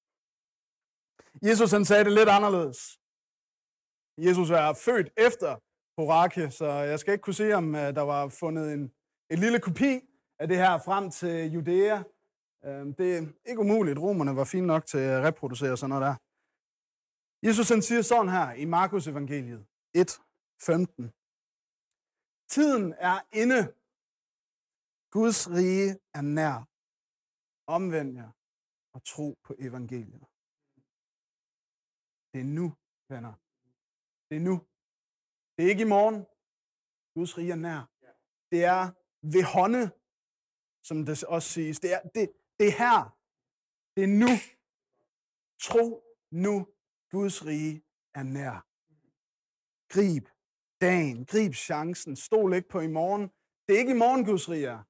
Jesus 1.48 1.70
han 1.70 1.84
sagde 1.84 2.04
det 2.04 2.12
lidt 2.12 2.28
anderledes. 2.28 2.78
Jesus 4.18 4.50
er 4.50 4.72
født 4.86 5.08
efter 5.16 5.52
Horake, 5.98 6.50
så 6.50 6.66
jeg 6.66 6.98
skal 7.00 7.12
ikke 7.12 7.22
kunne 7.22 7.34
se, 7.34 7.52
om 7.52 7.74
øh, 7.74 7.94
der 7.98 8.00
var 8.00 8.28
fundet 8.28 8.72
en, 8.72 8.92
en 9.30 9.38
lille 9.38 9.60
kopi 9.60 9.92
af 10.38 10.48
det 10.48 10.56
her 10.56 10.78
frem 10.78 11.10
til 11.10 11.52
Judæa, 11.52 12.02
øhm, 12.64 12.94
det 12.94 13.16
er 13.16 13.22
ikke 13.48 13.60
umuligt. 13.60 13.98
Romerne 13.98 14.36
var 14.36 14.44
fine 14.44 14.66
nok 14.66 14.86
til 14.86 14.98
at 14.98 15.22
reproducere 15.22 15.76
sådan 15.76 15.90
noget 15.90 16.02
der. 16.06 16.16
Jesus 17.46 17.68
han 17.68 17.82
siger 17.82 18.02
sådan 18.02 18.32
her 18.36 18.52
i 18.52 18.64
Markus 18.64 19.06
evangeliet 19.06 19.66
1, 19.94 20.20
15. 20.62 21.12
Tiden 22.48 22.94
er 22.98 23.18
inde. 23.32 23.60
Guds 25.10 25.50
rige 25.50 25.90
er 26.14 26.20
nær. 26.20 26.68
Omvend 27.66 28.14
jer 28.16 28.30
og 28.94 29.04
tro 29.04 29.38
på 29.44 29.54
evangeliet. 29.58 30.24
Det 32.32 32.40
er 32.40 32.50
nu, 32.58 32.66
venner. 33.08 33.34
Det 34.28 34.36
er 34.36 34.44
nu. 34.50 34.56
Det 35.54 35.64
er 35.64 35.70
ikke 35.70 35.86
i 35.88 35.94
morgen. 35.96 36.26
Guds 37.14 37.38
rige 37.38 37.52
er 37.52 37.62
nær. 37.66 37.82
Det 38.50 38.64
er 38.64 38.82
ved 39.32 39.44
hånde, 39.54 39.84
som 40.88 40.96
det 41.06 41.24
også 41.24 41.48
siges. 41.48 41.80
Det 41.80 41.92
er, 41.96 42.02
det, 42.14 42.32
det 42.58 42.66
er 42.68 42.76
her. 42.84 42.98
Det 43.94 44.02
er 44.04 44.12
nu. 44.22 44.32
Tro 45.66 45.84
nu. 46.30 46.54
Guds 47.10 47.46
rige 47.46 47.82
er 48.14 48.22
nær. 48.22 48.56
Grib 49.94 50.26
dagen. 50.80 51.26
Grib 51.26 51.52
chancen. 51.54 52.16
Stol 52.16 52.54
ikke 52.54 52.68
på 52.68 52.80
i 52.80 52.86
morgen. 53.00 53.22
Det 53.64 53.74
er 53.74 53.78
ikke 53.78 53.96
i 53.96 54.02
morgen, 54.04 54.24
Guds 54.24 54.48
rige 54.48 54.66
er. 54.66 54.82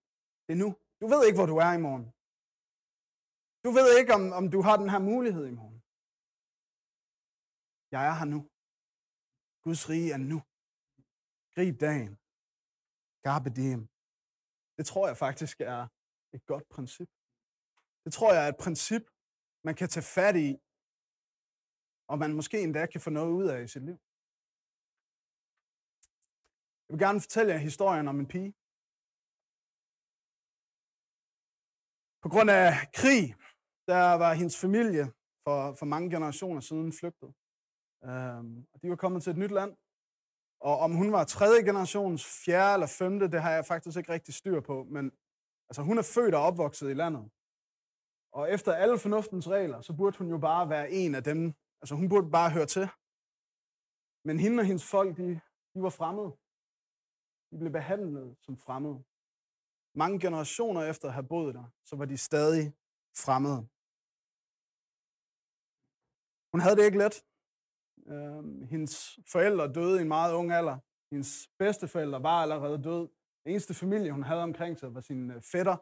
Det 0.47 0.53
er 0.53 0.61
nu. 0.65 0.77
Du 1.01 1.07
ved 1.13 1.27
ikke, 1.27 1.39
hvor 1.39 1.47
du 1.47 1.57
er 1.57 1.73
i 1.73 1.81
morgen. 1.89 2.13
Du 3.65 3.71
ved 3.77 3.87
ikke, 4.01 4.13
om, 4.19 4.25
om 4.41 4.45
du 4.55 4.61
har 4.67 4.77
den 4.83 4.91
her 4.95 5.03
mulighed 5.13 5.45
i 5.49 5.57
morgen. 5.61 5.81
Jeg 7.95 8.03
er 8.09 8.15
her 8.21 8.29
nu. 8.35 8.41
Guds 9.65 9.83
rige 9.91 10.13
er 10.17 10.23
nu. 10.33 10.39
Grib 11.55 11.75
dagen. 11.87 12.13
Garbe 13.27 13.51
diem. 13.59 13.83
Det 14.77 14.85
tror 14.91 15.05
jeg 15.11 15.17
faktisk 15.25 15.57
er 15.73 15.81
et 16.37 16.43
godt 16.53 16.67
princip. 16.75 17.11
Det 18.05 18.13
tror 18.17 18.31
jeg 18.35 18.43
er 18.45 18.51
et 18.53 18.63
princip, 18.65 19.05
man 19.69 19.75
kan 19.81 19.89
tage 19.95 20.09
fat 20.17 20.37
i, 20.49 20.51
og 22.11 22.17
man 22.23 22.33
måske 22.39 22.57
endda 22.67 22.83
kan 22.93 23.01
få 23.07 23.11
noget 23.19 23.33
ud 23.39 23.47
af 23.55 23.59
i 23.63 23.69
sit 23.75 23.85
liv. 23.89 23.99
Jeg 26.85 26.93
vil 26.93 27.05
gerne 27.07 27.21
fortælle 27.25 27.53
jer 27.53 27.67
historien 27.69 28.07
om 28.13 28.19
en 28.21 28.29
pige. 28.35 28.53
På 32.25 32.29
grund 32.33 32.51
af 32.61 32.71
krig, 33.01 33.25
der 33.93 34.05
var 34.25 34.33
hendes 34.41 34.57
familie 34.65 35.07
for, 35.45 35.59
for 35.79 35.87
mange 35.87 36.11
generationer 36.11 36.61
siden 36.61 36.93
flygtet. 37.01 37.31
Øhm, 38.09 38.67
og 38.73 38.83
de 38.83 38.91
var 38.91 38.97
kommet 38.97 39.23
til 39.23 39.31
et 39.31 39.43
nyt 39.43 39.55
land. 39.61 39.73
Og 40.61 40.79
om 40.79 40.93
hun 41.01 41.13
var 41.13 41.25
tredje 41.25 41.63
generations, 41.69 42.21
fjerde 42.45 42.75
eller 42.75 42.87
femte, 43.01 43.31
det 43.35 43.41
har 43.43 43.51
jeg 43.51 43.65
faktisk 43.67 43.97
ikke 43.99 44.13
rigtig 44.13 44.35
styr 44.35 44.61
på. 44.61 44.85
Men 44.85 45.05
altså, 45.69 45.83
hun 45.83 45.99
er 45.99 46.03
født 46.15 46.35
og 46.35 46.43
opvokset 46.43 46.91
i 46.91 46.95
landet. 47.03 47.25
Og 48.33 48.51
efter 48.55 48.73
alle 48.83 48.99
fornuftens 48.99 49.49
regler, 49.49 49.81
så 49.81 49.93
burde 49.97 50.19
hun 50.19 50.29
jo 50.29 50.39
bare 50.39 50.69
være 50.69 50.91
en 50.91 51.15
af 51.15 51.25
dem. 51.25 51.55
Altså 51.83 51.95
hun 51.95 52.09
burde 52.09 52.31
bare 52.31 52.51
høre 52.51 52.67
til. 52.67 52.87
Men 54.25 54.41
hende 54.41 54.61
og 54.61 54.67
hendes 54.67 54.91
folk, 54.91 55.17
de, 55.17 55.41
de 55.75 55.83
var 55.87 55.95
fremmede. 56.01 56.31
De 57.51 57.59
blev 57.59 57.73
behandlet 57.73 58.37
som 58.45 58.57
fremmede. 58.57 58.99
Mange 59.95 60.21
generationer 60.21 60.83
efter 60.83 61.09
at 61.09 61.15
have 61.15 61.29
boet 61.33 61.55
der, 61.55 61.65
så 61.85 61.97
var 61.97 62.05
de 62.05 62.17
stadig 62.17 62.73
fremmede. 63.25 63.69
Hun 66.53 66.61
havde 66.61 66.77
det 66.77 66.85
ikke 66.85 66.99
let. 66.99 67.25
Øh, 68.07 68.69
hendes 68.69 69.19
forældre 69.33 69.73
døde 69.73 69.99
i 69.99 70.03
en 70.03 70.09
meget 70.09 70.35
ung 70.35 70.53
alder. 70.53 70.79
Hendes 71.13 71.49
bedsteforældre 71.59 72.23
var 72.23 72.43
allerede 72.43 72.83
død. 72.83 73.09
Den 73.45 73.51
eneste 73.51 73.75
familie, 73.75 74.13
hun 74.13 74.23
havde 74.23 74.43
omkring 74.43 74.79
sig, 74.79 74.95
var 74.95 75.01
sin 75.01 75.31
øh, 75.31 75.43
fætter, 75.43 75.77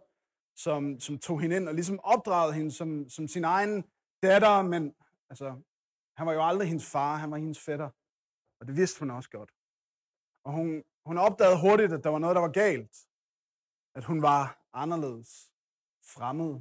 som, 0.57 1.01
som 1.01 1.19
tog 1.19 1.41
hende 1.41 1.57
ind 1.57 1.69
og 1.69 1.75
ligesom 1.75 2.01
opdragede 2.01 2.55
hende 2.55 2.71
som, 2.71 3.09
som 3.09 3.29
sin 3.29 3.45
egen 3.45 3.85
datter, 4.23 4.63
men 4.63 4.95
altså, 5.31 5.49
han 6.17 6.27
var 6.27 6.33
jo 6.33 6.47
aldrig 6.47 6.69
hendes 6.69 6.91
far, 6.91 7.17
han 7.17 7.31
var 7.31 7.37
hendes 7.37 7.61
fætter. 7.61 7.91
Og 8.61 8.67
det 8.67 8.77
vidste 8.77 9.01
hun 9.01 9.11
også 9.11 9.31
godt. 9.31 9.51
Og 10.45 10.53
hun, 10.53 10.85
hun 11.07 11.19
opdagede 11.19 11.61
hurtigt, 11.61 11.93
at 11.93 12.05
der 12.05 12.11
var 12.11 12.19
noget, 12.19 12.37
der 12.37 12.41
var 12.41 12.53
galt. 12.65 12.97
At 13.95 14.05
hun 14.05 14.23
var 14.23 14.43
anderledes, 14.73 15.53
fremmed. 16.15 16.53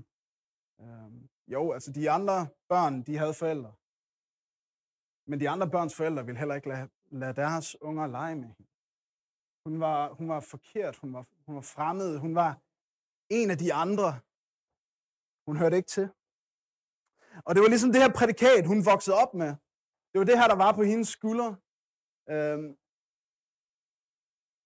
Øhm, 0.81 1.29
jo, 1.47 1.71
altså 1.71 1.91
de 1.91 2.11
andre 2.11 2.47
børn, 2.69 3.03
de 3.03 3.17
havde 3.17 3.33
forældre. 3.33 3.73
Men 5.29 5.39
de 5.39 5.49
andre 5.49 5.69
børns 5.69 5.95
forældre 5.95 6.25
ville 6.25 6.39
heller 6.39 6.55
ikke 6.55 6.69
lade, 6.69 6.89
lade 7.11 7.33
deres 7.33 7.81
unger 7.81 8.07
lege 8.07 8.35
med 8.35 8.47
hende. 8.47 8.69
Hun 9.65 9.79
var, 9.79 10.13
hun 10.13 10.29
var 10.29 10.39
forkert, 10.39 10.95
hun 10.95 11.13
var, 11.13 11.25
hun 11.45 11.55
var 11.55 11.61
fremmed, 11.61 12.17
hun 12.17 12.35
var 12.35 12.51
en 13.29 13.51
af 13.51 13.57
de 13.57 13.73
andre. 13.73 14.19
Hun 15.47 15.57
hørte 15.57 15.77
ikke 15.77 15.89
til. 15.89 16.09
Og 17.45 17.55
det 17.55 17.61
var 17.61 17.69
ligesom 17.69 17.91
det 17.91 18.01
her 18.01 18.13
prædikat, 18.19 18.67
hun 18.67 18.85
voksede 18.85 19.15
op 19.23 19.33
med. 19.33 19.51
Det 20.11 20.17
var 20.19 20.25
det 20.25 20.39
her, 20.39 20.47
der 20.47 20.55
var 20.55 20.71
på 20.71 20.83
hendes 20.83 21.07
skuldre. 21.07 21.49
Øhm, 22.33 22.69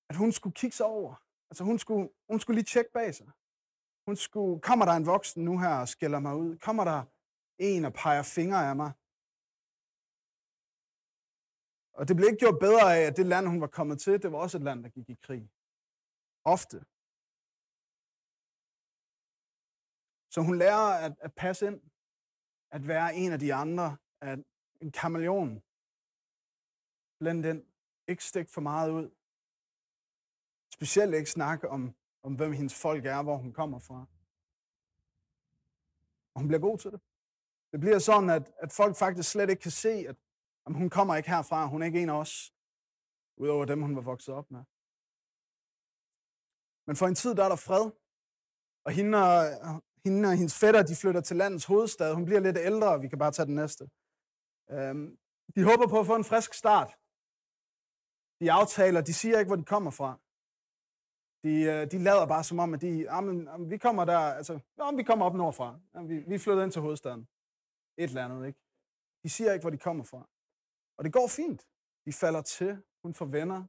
at 0.10 0.16
hun 0.16 0.32
skulle 0.32 0.54
kigge 0.54 0.76
sig 0.76 0.86
over. 0.86 1.14
Altså 1.50 1.64
hun 1.64 1.80
skulle, 1.80 2.10
hun 2.30 2.40
skulle 2.40 2.58
lige 2.58 2.72
tjekke 2.74 2.92
bag 2.94 3.16
sig. 3.16 3.30
Hun 4.08 4.16
skulle, 4.16 4.62
kommer 4.62 4.86
der 4.86 4.94
en 4.94 5.06
voksen 5.06 5.44
nu 5.46 5.60
her 5.60 5.76
og 5.82 5.88
skælder 5.88 6.20
mig 6.20 6.36
ud? 6.36 6.58
Kommer 6.58 6.84
der 6.84 7.04
en 7.58 7.86
og 7.86 7.94
peger 7.94 8.24
fingre 8.24 8.70
af 8.70 8.76
mig? 8.76 8.92
Og 11.94 12.08
det 12.08 12.16
blev 12.16 12.28
ikke 12.28 12.40
gjort 12.40 12.60
bedre 12.60 12.98
af, 12.98 13.02
at 13.02 13.18
det 13.18 13.26
land, 13.26 13.48
hun 13.48 13.62
var 13.62 13.68
kommet 13.68 14.02
til, 14.02 14.22
det 14.22 14.32
var 14.32 14.38
også 14.38 14.58
et 14.58 14.64
land, 14.64 14.84
der 14.84 14.90
gik 14.90 15.10
i 15.10 15.18
krig. 15.22 15.50
Ofte. 16.44 16.86
Så 20.30 20.42
hun 20.42 20.58
lærer 20.58 21.06
at, 21.06 21.16
at 21.20 21.34
passe 21.34 21.68
ind, 21.68 21.82
at 22.72 22.88
være 22.88 23.16
en 23.16 23.32
af 23.32 23.40
de 23.40 23.54
andre, 23.54 23.98
at 24.22 24.40
en 24.82 24.92
kameleon. 24.92 25.64
Blend 27.20 27.46
ind. 27.46 27.66
Ikke 28.08 28.24
stik 28.24 28.50
for 28.50 28.62
meget 28.62 28.92
ud. 28.92 29.12
Specielt 30.74 31.16
ikke 31.16 31.30
snakke 31.30 31.70
om, 31.70 31.96
om 32.24 32.36
hvem 32.36 32.52
hendes 32.52 32.82
folk 32.82 33.06
er, 33.06 33.24
hvor 33.24 33.38
hun 33.38 33.54
kommer 33.54 33.80
fra. 33.80 34.06
Og 36.34 36.42
hun 36.42 36.48
bliver 36.48 36.62
god 36.62 36.78
til 36.78 36.92
det. 36.92 37.02
Det 37.72 37.80
bliver 37.80 38.00
sådan, 38.00 38.30
at, 38.30 38.52
at 38.58 38.72
folk 38.72 38.96
faktisk 38.96 39.32
slet 39.32 39.50
ikke 39.50 39.62
kan 39.62 39.72
se, 39.72 39.90
at 39.90 40.16
Jamen, 40.64 40.80
hun 40.82 40.90
kommer 40.90 41.16
ikke 41.16 41.30
herfra, 41.30 41.68
hun 41.68 41.82
er 41.82 41.86
ikke 41.86 42.02
en 42.04 42.10
af 42.10 42.20
os, 42.24 42.34
udover 43.44 43.66
dem, 43.66 43.82
hun 43.82 43.96
var 43.96 44.02
vokset 44.02 44.34
op 44.40 44.52
med. 44.52 44.64
Men 46.88 46.96
for 47.00 47.08
en 47.08 47.16
tid, 47.22 47.36
der 47.36 47.44
er 47.46 47.52
der 47.54 47.62
fred, 47.68 47.86
og 48.86 48.92
hende 48.98 49.18
og, 49.28 49.40
hende 50.06 50.30
og 50.30 50.38
hendes 50.40 50.60
fætter, 50.62 50.84
de 50.84 50.96
flytter 51.02 51.22
til 51.22 51.38
landets 51.38 51.66
hovedstad. 51.72 52.14
Hun 52.14 52.26
bliver 52.26 52.40
lidt 52.48 52.58
ældre, 52.70 53.02
vi 53.04 53.08
kan 53.08 53.20
bare 53.24 53.32
tage 53.32 53.50
den 53.52 53.56
næste. 53.56 53.84
Øhm, 54.76 55.08
de 55.56 55.62
håber 55.70 55.88
på 55.90 56.00
at 56.00 56.10
få 56.12 56.16
en 56.16 56.30
frisk 56.32 56.52
start. 56.62 56.92
De 58.42 58.52
aftaler, 58.60 59.02
de 59.02 59.14
siger 59.14 59.40
ikke, 59.40 59.50
hvor 59.50 59.62
de 59.62 59.72
kommer 59.74 59.92
fra. 60.00 60.12
De, 61.46 61.54
øh, 61.72 61.92
de 61.92 61.98
lader 62.08 62.26
bare 62.34 62.44
som 62.44 62.60
om, 62.60 62.74
at 62.74 62.82
de, 62.82 62.92
jamen, 63.12 63.70
vi 63.74 63.78
kommer 63.78 64.06
der, 64.06 64.20
altså, 64.40 64.54
jamen, 64.78 64.98
vi 64.98 65.04
kommer 65.04 65.26
op 65.26 65.36
nordfra. 65.36 65.80
Jamen, 65.94 66.10
vi, 66.10 66.18
vi 66.32 66.38
flytter 66.38 66.64
ind 66.64 66.72
til 66.72 66.82
hovedstaden. 66.82 67.28
Et 67.98 68.10
eller 68.10 68.26
andet, 68.26 68.48
ikke? 68.48 68.60
De 69.24 69.30
siger 69.30 69.54
ikke, 69.54 69.64
hvor 69.64 69.76
de 69.76 69.78
kommer 69.88 70.04
fra. 70.04 70.22
Og 70.98 71.04
det 71.04 71.14
går 71.14 71.28
fint. 71.28 71.62
De 72.06 72.14
falder 72.14 72.42
til. 72.42 72.84
Hun 73.04 73.14
får 73.14 73.26
venner. 73.26 73.64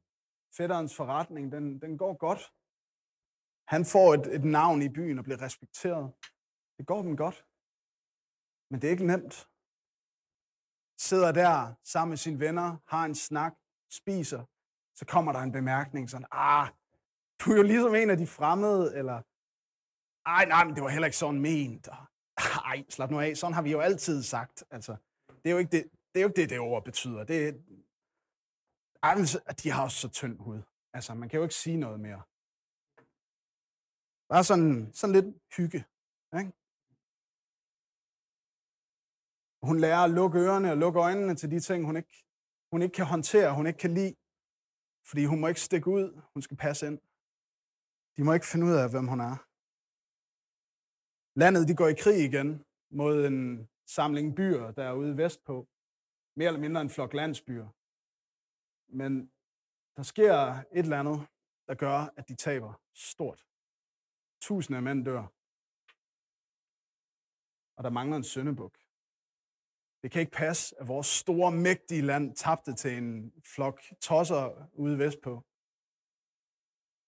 Fætterens 0.57 0.95
forretning, 0.95 1.51
den, 1.51 1.81
den 1.81 1.97
går 1.97 2.13
godt. 2.17 2.53
Han 3.67 3.85
får 3.85 4.13
et, 4.13 4.35
et 4.35 4.43
navn 4.43 4.81
i 4.81 4.89
byen 4.89 5.17
og 5.19 5.23
bliver 5.23 5.41
respekteret. 5.41 6.13
Det 6.77 6.87
går 6.87 7.01
dem 7.01 7.17
godt. 7.17 7.45
Men 8.69 8.81
det 8.81 8.87
er 8.87 8.91
ikke 8.91 9.07
nemt. 9.07 9.49
Sidder 10.97 11.31
der 11.31 11.73
sammen 11.83 12.09
med 12.09 12.17
sine 12.17 12.39
venner, 12.39 12.77
har 12.87 13.05
en 13.05 13.15
snak, 13.15 13.53
spiser, 13.91 14.45
så 14.95 15.05
kommer 15.05 15.31
der 15.31 15.39
en 15.39 15.51
bemærkning 15.51 16.09
sådan, 16.09 16.27
ah, 16.31 16.67
du 17.39 17.51
er 17.51 17.55
jo 17.57 17.63
ligesom 17.63 17.95
en 17.95 18.09
af 18.09 18.17
de 18.17 18.27
fremmede, 18.27 18.95
eller 18.97 19.21
ej, 20.25 20.45
nej, 20.45 20.63
men 20.65 20.75
det 20.75 20.83
var 20.83 20.89
heller 20.89 21.05
ikke 21.05 21.17
sådan 21.17 21.41
ment. 21.41 21.87
Ej, 22.71 22.85
slap 22.89 23.11
nu 23.11 23.19
af, 23.19 23.37
sådan 23.37 23.53
har 23.53 23.61
vi 23.61 23.71
jo 23.71 23.79
altid 23.79 24.23
sagt. 24.23 24.63
Altså, 24.71 24.95
det 25.27 25.49
er 25.49 25.51
jo 25.51 25.57
ikke 25.57 25.71
det, 25.71 25.89
det, 26.15 26.21
er 26.21 26.23
jo 26.23 26.33
det, 26.35 26.49
det 26.49 26.59
ord 26.59 26.83
betyder. 26.83 27.23
Det, 27.23 27.65
ej, 29.03 29.15
de 29.63 29.69
har 29.69 29.83
også 29.83 29.97
så 29.97 30.09
tynd 30.09 30.37
hud. 30.39 30.61
Altså, 30.93 31.13
man 31.13 31.29
kan 31.29 31.37
jo 31.37 31.43
ikke 31.43 31.55
sige 31.55 31.77
noget 31.77 31.99
mere. 31.99 32.21
Bare 34.29 34.43
sådan, 34.43 34.93
sådan 34.93 35.15
lidt 35.15 35.29
hygge. 35.57 35.85
Ikke? 36.39 36.51
Hun 39.67 39.79
lærer 39.79 40.03
at 40.03 40.11
lukke 40.11 40.39
ørerne 40.39 40.71
og 40.71 40.77
lukke 40.77 40.99
øjnene 40.99 41.35
til 41.35 41.51
de 41.51 41.59
ting, 41.59 41.85
hun 41.85 41.97
ikke, 41.97 42.25
hun 42.71 42.81
ikke 42.81 42.93
kan 42.93 43.05
håndtere, 43.05 43.55
hun 43.55 43.67
ikke 43.67 43.79
kan 43.79 43.93
lide. 43.93 44.15
Fordi 45.09 45.25
hun 45.25 45.39
må 45.39 45.47
ikke 45.47 45.61
stikke 45.61 45.87
ud, 45.87 46.21
hun 46.33 46.41
skal 46.41 46.57
passe 46.57 46.87
ind. 46.87 46.99
De 48.17 48.23
må 48.23 48.33
ikke 48.33 48.45
finde 48.45 48.65
ud 48.65 48.75
af, 48.81 48.89
hvem 48.89 49.07
hun 49.07 49.19
er. 49.19 49.35
Landet 51.39 51.67
de 51.67 51.75
går 51.75 51.87
i 51.87 52.01
krig 52.03 52.19
igen 52.29 52.65
mod 52.89 53.25
en 53.25 53.69
samling 53.85 54.35
byer, 54.35 54.71
der 54.71 54.83
er 54.83 54.93
ude 54.93 55.17
vestpå. 55.17 55.67
Mere 56.37 56.47
eller 56.47 56.59
mindre 56.59 56.81
en 56.81 56.89
flok 56.89 57.13
landsbyer. 57.13 57.69
Men 58.87 59.31
der 59.95 60.03
sker 60.03 60.33
et 60.77 60.85
eller 60.85 60.99
andet, 60.99 61.27
der 61.67 61.75
gør, 61.75 61.97
at 62.17 62.29
de 62.29 62.35
taber 62.35 62.73
stort. 62.93 63.45
Tusinder 64.41 64.77
af 64.77 64.83
mænd 64.83 65.05
dør. 65.05 65.23
Og 67.77 67.83
der 67.83 67.89
mangler 67.89 68.17
en 68.17 68.23
søndebuk. 68.23 68.75
Det 70.01 70.11
kan 70.11 70.21
ikke 70.21 70.31
passe, 70.31 70.75
at 70.79 70.87
vores 70.87 71.07
store, 71.07 71.51
mægtige 71.51 72.01
land 72.01 72.35
tabte 72.35 72.73
til 72.75 72.97
en 72.97 73.33
flok 73.55 73.81
tosser 74.01 74.69
ude 74.73 74.99
vestpå. 74.99 75.33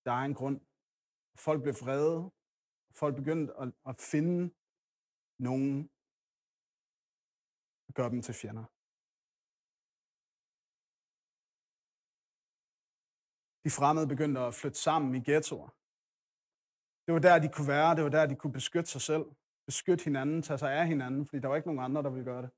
Der 0.06 0.12
er 0.12 0.26
en 0.26 0.34
grund. 0.34 0.62
Folk 1.36 1.62
blev 1.62 1.76
vrede. 1.82 2.32
Folk 2.96 3.16
begyndte 3.16 3.54
at, 3.62 3.74
at 3.90 3.96
finde 4.12 4.54
nogen, 5.40 5.90
og 7.88 7.94
gøre 7.94 8.10
dem 8.10 8.22
til 8.22 8.34
fjender. 8.34 8.77
De 13.68 13.72
fremmede 13.80 14.08
begyndte 14.14 14.40
at 14.42 14.56
flytte 14.56 14.80
sammen 14.88 15.16
i 15.16 15.22
ghettoer. 15.28 15.70
Det 17.06 17.12
var 17.16 17.22
der, 17.28 17.40
de 17.40 17.50
kunne 17.56 17.72
være. 17.76 17.96
Det 17.96 18.04
var 18.04 18.14
der, 18.18 18.26
de 18.32 18.36
kunne 18.36 18.58
beskytte 18.60 18.90
sig 18.96 19.02
selv. 19.10 19.26
Beskytte 19.70 20.04
hinanden, 20.04 20.42
tage 20.42 20.58
sig 20.64 20.72
af 20.80 20.88
hinanden, 20.88 21.22
fordi 21.26 21.40
der 21.42 21.48
var 21.48 21.56
ikke 21.56 21.68
nogen 21.68 21.86
andre, 21.88 22.04
der 22.04 22.10
ville 22.10 22.30
gøre 22.32 22.42
det. 22.46 22.52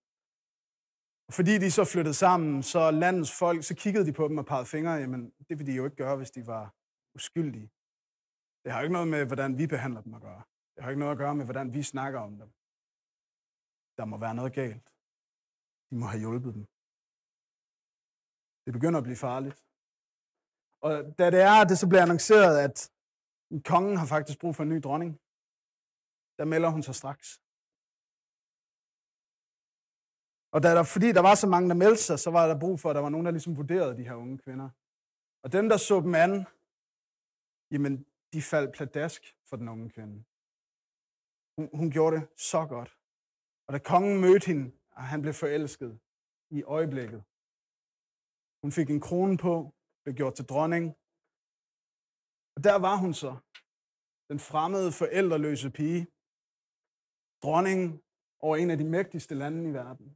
Og 1.28 1.34
fordi 1.38 1.54
de 1.64 1.72
så 1.72 1.84
flyttede 1.94 2.18
sammen, 2.26 2.64
så 2.74 2.92
landets 2.92 3.32
folk, 3.42 3.64
så 3.64 3.76
kiggede 3.84 4.06
de 4.08 4.14
på 4.20 4.28
dem 4.28 4.38
og 4.42 4.46
pegede 4.46 4.72
fingre, 4.76 4.94
jamen 5.04 5.22
det 5.48 5.54
ville 5.58 5.72
de 5.72 5.78
jo 5.78 5.86
ikke 5.86 6.02
gøre, 6.04 6.16
hvis 6.18 6.32
de 6.32 6.48
var 6.54 6.66
uskyldige. 7.18 7.70
Det 8.64 8.70
har 8.72 8.82
ikke 8.82 8.98
noget 8.98 9.08
med, 9.16 9.22
hvordan 9.26 9.52
vi 9.60 9.66
behandler 9.68 10.02
dem 10.02 10.14
at 10.14 10.22
gøre. 10.22 10.44
Det 10.74 10.80
har 10.84 10.90
ikke 10.90 11.04
noget 11.04 11.16
at 11.16 11.22
gøre 11.24 11.36
med, 11.36 11.46
hvordan 11.46 11.74
vi 11.74 11.82
snakker 11.94 12.20
om 12.28 12.34
dem. 12.42 12.50
Der 13.98 14.06
må 14.12 14.16
være 14.26 14.36
noget 14.40 14.54
galt. 14.62 14.88
De 15.90 15.96
må 16.02 16.06
have 16.12 16.24
hjulpet 16.26 16.54
dem. 16.58 16.66
Det 18.66 18.72
begynder 18.78 19.00
at 19.00 19.08
blive 19.10 19.24
farligt. 19.28 19.69
Og 20.86 20.92
da 21.20 21.26
det 21.36 21.42
er, 21.42 21.64
det 21.70 21.78
så 21.78 21.88
bliver 21.90 22.02
annonceret, 22.02 22.56
at 22.68 22.78
kongen 23.72 23.98
har 23.98 24.06
faktisk 24.06 24.40
brug 24.40 24.56
for 24.56 24.64
en 24.64 24.70
ny 24.70 24.80
dronning, 24.86 25.12
der 26.38 26.46
melder 26.46 26.70
hun 26.70 26.84
sig 26.84 26.96
straks. 26.96 27.28
Og 30.54 30.60
da 30.64 30.70
der, 30.78 30.84
fordi 30.96 31.12
der 31.18 31.24
var 31.30 31.36
så 31.36 31.48
mange, 31.48 31.70
der 31.70 31.76
meldte 31.76 32.04
sig, 32.04 32.20
så 32.20 32.30
var 32.32 32.48
der 32.48 32.60
brug 32.60 32.80
for, 32.80 32.90
at 32.90 32.96
der 32.96 33.02
var 33.02 33.10
nogen, 33.10 33.26
der 33.26 33.32
ligesom 33.32 33.58
vurderede 33.58 33.98
de 33.98 34.08
her 34.10 34.14
unge 34.24 34.38
kvinder. 34.38 34.70
Og 35.44 35.52
dem, 35.52 35.70
der 35.70 35.78
så 35.78 35.96
dem 36.06 36.16
an, 36.16 36.34
jamen, 37.72 38.06
de 38.34 38.42
faldt 38.42 38.76
pladask 38.78 39.22
for 39.50 39.56
den 39.58 39.70
unge 39.70 39.90
kvinde. 39.90 40.24
Hun, 41.56 41.70
hun 41.74 41.92
gjorde 41.92 42.16
det 42.16 42.28
så 42.38 42.66
godt. 42.66 42.98
Og 43.68 43.74
da 43.74 43.80
kongen 43.80 44.22
mødte 44.22 44.48
hende, 44.48 44.72
og 44.92 45.04
han 45.04 45.22
blev 45.22 45.34
forelsket 45.34 46.00
i 46.50 46.64
øjeblikket. 46.64 47.24
Hun 48.64 48.72
fik 48.72 48.90
en 48.90 49.02
krone 49.02 49.38
på, 49.38 49.74
blev 50.04 50.16
gjort 50.20 50.36
til 50.36 50.46
dronning. 50.52 50.86
Og 52.56 52.60
der 52.68 52.78
var 52.88 52.96
hun 53.04 53.14
så, 53.24 53.32
den 54.30 54.40
fremmede, 54.50 54.90
forældreløse 55.02 55.70
pige, 55.78 56.04
dronning 57.44 57.82
over 58.46 58.56
en 58.62 58.70
af 58.74 58.78
de 58.78 58.92
mægtigste 58.96 59.36
lande 59.42 59.60
i 59.70 59.74
verden. 59.80 60.08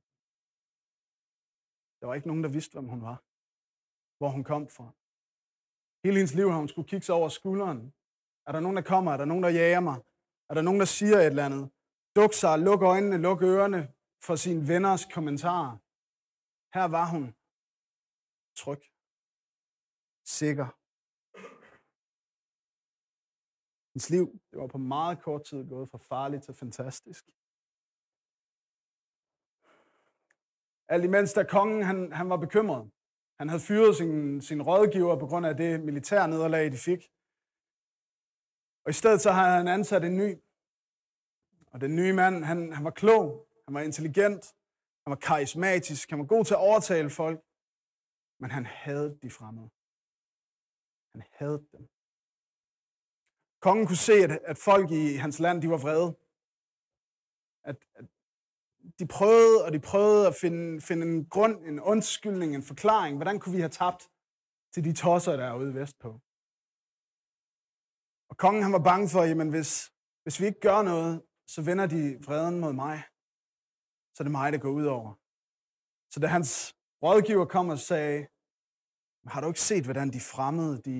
Der 1.99 2.05
var 2.07 2.15
ikke 2.15 2.29
nogen, 2.31 2.43
der 2.43 2.55
vidste, 2.57 2.73
hvem 2.75 2.89
hun 2.93 3.01
var, 3.09 3.17
hvor 4.17 4.29
hun 4.35 4.43
kom 4.51 4.63
fra. 4.77 4.87
Hele 6.03 6.17
hendes 6.19 6.35
liv 6.39 6.47
har 6.49 6.59
hun 6.63 6.71
skulle 6.71 6.89
kigge 6.91 7.05
sig 7.05 7.15
over 7.15 7.29
skulderen. 7.29 7.79
Er 8.47 8.51
der 8.51 8.59
nogen, 8.59 8.77
der 8.77 8.89
kommer? 8.93 9.11
Er 9.11 9.17
der 9.17 9.25
nogen, 9.25 9.43
der 9.43 9.49
jager 9.49 9.83
mig? 9.89 9.97
Er 10.49 10.53
der 10.53 10.61
nogen, 10.67 10.79
der 10.79 10.85
siger 10.97 11.17
et 11.17 11.25
eller 11.25 11.45
andet? 11.45 11.65
Duk 12.15 12.33
sig, 12.33 12.59
luk 12.67 12.81
øjnene, 12.81 13.17
luk 13.27 13.41
ørerne 13.41 13.81
for 14.27 14.35
sine 14.43 14.67
venners 14.71 15.03
kommentarer. 15.15 15.73
Her 16.75 16.87
var 16.97 17.05
hun 17.13 17.23
tryg, 18.61 18.81
sikker. 20.25 20.67
Hans 23.93 24.09
liv 24.09 24.39
det 24.51 24.59
var 24.59 24.67
på 24.67 24.77
meget 24.77 25.21
kort 25.21 25.43
tid 25.43 25.69
gået 25.69 25.89
fra 25.89 25.97
farligt 25.97 26.43
til 26.43 26.53
fantastisk. 26.53 27.25
Alt 30.87 31.03
imens 31.03 31.33
der 31.33 31.43
kongen 31.43 31.83
han, 31.83 32.11
han 32.11 32.29
var 32.29 32.37
bekymret. 32.37 32.91
Han 33.39 33.49
havde 33.49 33.61
fyret 33.61 33.95
sin, 33.95 34.41
sin 34.41 34.61
rådgiver 34.61 35.19
på 35.19 35.27
grund 35.27 35.45
af 35.45 35.57
det 35.57 35.81
militære 35.81 36.27
nederlag, 36.27 36.71
de 36.71 36.77
fik. 36.77 37.01
Og 38.85 38.89
i 38.89 38.93
stedet 38.93 39.21
så 39.21 39.31
har 39.31 39.57
han 39.57 39.67
ansat 39.67 40.03
en 40.03 40.17
ny. 40.17 40.37
Og 41.71 41.81
den 41.81 41.95
nye 41.95 42.13
mand, 42.13 42.43
han, 42.43 42.73
han 42.73 42.83
var 42.83 42.91
klog, 42.91 43.47
han 43.65 43.73
var 43.73 43.81
intelligent, 43.81 44.43
han 45.03 45.11
var 45.11 45.15
karismatisk, 45.15 46.09
han 46.09 46.19
var 46.19 46.25
god 46.25 46.45
til 46.45 46.53
at 46.53 46.59
overtale 46.69 47.09
folk. 47.09 47.39
Men 48.39 48.51
han 48.51 48.65
havde 48.65 49.19
de 49.21 49.29
fremmede. 49.29 49.69
Han 51.13 51.23
havde 51.31 51.67
dem. 51.71 51.89
Kongen 53.59 53.87
kunne 53.87 54.05
se, 54.09 54.13
at, 54.13 54.31
at 54.51 54.57
folk 54.57 54.91
i 54.91 55.15
hans 55.15 55.39
land, 55.39 55.61
de 55.61 55.69
var 55.69 55.77
vrede. 55.77 56.09
At, 57.63 57.77
at 57.99 58.05
de 58.99 59.07
prøvede, 59.07 59.65
og 59.65 59.73
de 59.73 59.79
prøvede 59.79 60.27
at 60.27 60.35
finde, 60.35 60.81
finde 60.81 61.07
en 61.07 61.29
grund, 61.29 61.65
en 61.65 61.79
undskyldning, 61.79 62.55
en 62.55 62.63
forklaring. 62.63 63.15
Hvordan 63.17 63.39
kunne 63.39 63.55
vi 63.55 63.61
have 63.65 63.69
tabt 63.69 64.09
til 64.73 64.83
de 64.83 64.93
tosser, 64.93 65.35
der 65.35 65.45
er 65.45 65.55
ude 65.55 65.75
vestpå? 65.75 66.09
Og 68.29 68.37
kongen 68.37 68.63
han 68.63 68.73
var 68.73 68.83
bange 68.91 69.09
for, 69.09 69.23
jamen 69.23 69.49
hvis, 69.49 69.71
hvis 70.23 70.39
vi 70.39 70.45
ikke 70.45 70.59
gør 70.59 70.81
noget, 70.81 71.23
så 71.47 71.61
vender 71.61 71.87
de 71.87 72.03
vreden 72.25 72.59
mod 72.59 72.73
mig. 72.73 73.03
Så 74.13 74.17
er 74.23 74.25
det 74.25 74.31
mig, 74.31 74.53
der 74.53 74.59
går 74.65 74.69
ud 74.69 74.85
over. 74.85 75.13
Så 76.11 76.19
da 76.19 76.27
hans 76.27 76.75
rådgiver 77.03 77.45
kom 77.45 77.69
og 77.69 77.79
sagde, 77.79 78.27
har 79.31 79.41
du 79.41 79.47
ikke 79.47 79.67
set, 79.71 79.83
hvordan 79.83 80.09
de 80.15 80.19
fremmede, 80.33 80.75
de, 80.87 80.97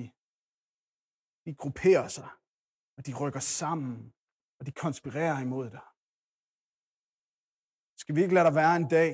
de 1.44 1.54
grupperer 1.62 2.08
sig, 2.08 2.30
og 2.96 3.06
de 3.06 3.12
rykker 3.20 3.40
sammen, 3.40 4.14
og 4.58 4.66
de 4.66 4.72
konspirerer 4.72 5.40
imod 5.40 5.70
dig? 5.70 5.86
Skal 8.00 8.14
vi 8.14 8.20
ikke 8.22 8.34
lade 8.34 8.46
der 8.48 8.54
være 8.62 8.76
en 8.76 8.88
dag, 8.98 9.10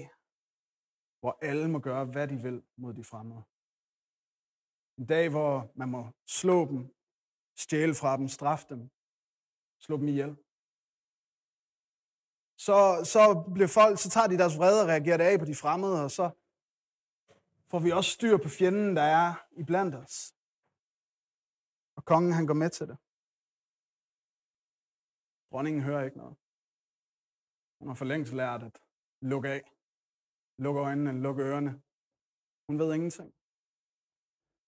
hvor 1.21 1.39
alle 1.49 1.69
må 1.69 1.79
gøre, 1.79 2.05
hvad 2.05 2.29
de 2.29 2.37
vil 2.47 2.59
mod 2.77 2.95
de 2.95 3.05
fremmede? 3.05 3.43
En 4.99 5.07
dag, 5.07 5.29
hvor 5.35 5.53
man 5.81 5.89
må 5.89 6.03
slå 6.27 6.59
dem, 6.71 6.81
stjæle 7.57 7.95
fra 7.95 8.17
dem, 8.17 8.29
straffe 8.29 8.67
dem, 8.73 8.91
slå 9.87 9.97
dem 9.97 10.09
ihjel. 10.09 10.33
Så, 12.67 12.79
så 13.13 13.23
bliver 13.55 13.71
folk, 13.79 13.95
så 13.99 14.09
tager 14.11 14.29
de 14.31 14.39
deres 14.43 14.59
vrede 14.59 14.83
og 14.83 14.89
reagerer 14.89 15.17
det 15.17 15.25
af 15.25 15.39
på 15.39 15.45
de 15.45 15.61
fremmede, 15.63 16.05
og 16.05 16.11
så 16.11 16.27
får 17.71 17.81
vi 17.87 17.91
også 17.99 18.11
styr 18.11 18.37
på 18.45 18.49
fjenden, 18.59 18.97
der 18.97 19.03
er 19.03 19.29
i 19.61 19.63
blandt 19.71 19.95
os. 20.03 20.17
Og 21.97 22.03
kongen, 22.11 22.33
han 22.39 22.47
går 22.47 22.59
med 22.63 22.71
til 22.71 22.87
det. 22.91 22.99
Dronningen 25.51 25.83
hører 25.89 26.05
ikke 26.05 26.19
noget. 26.23 26.37
Hun 27.79 27.89
har 27.89 27.95
for 27.95 28.05
længst 28.13 28.33
lært 28.33 28.63
at 28.69 28.77
lukke 29.31 29.49
af. 29.57 29.63
Lukke 30.65 30.81
øjnene, 30.81 31.23
lukke 31.27 31.43
ørerne. 31.43 31.73
Hun 32.67 32.79
ved 32.79 32.95
ingenting. 32.95 33.29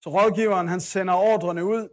Så 0.03 0.09
rådgiveren, 0.17 0.69
han 0.75 0.81
sender 0.81 1.15
ordrene 1.33 1.63
ud. 1.75 1.85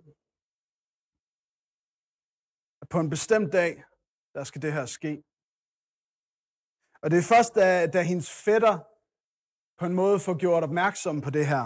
At 2.82 2.88
på 2.94 3.00
en 3.00 3.10
bestemt 3.16 3.52
dag, 3.60 3.84
der 4.36 4.44
skal 4.44 4.62
det 4.62 4.74
her 4.78 4.86
ske. 4.98 5.14
Og 7.02 7.08
det 7.12 7.18
er 7.20 7.30
først, 7.34 7.52
da, 7.56 7.66
da 7.94 8.00
hendes 8.12 8.30
fætter 8.46 8.89
på 9.80 9.86
en 9.86 9.96
måde 10.02 10.20
får 10.20 10.36
gjort 10.44 10.64
opmærksom 10.64 11.22
på 11.22 11.30
det 11.38 11.46
her, 11.54 11.66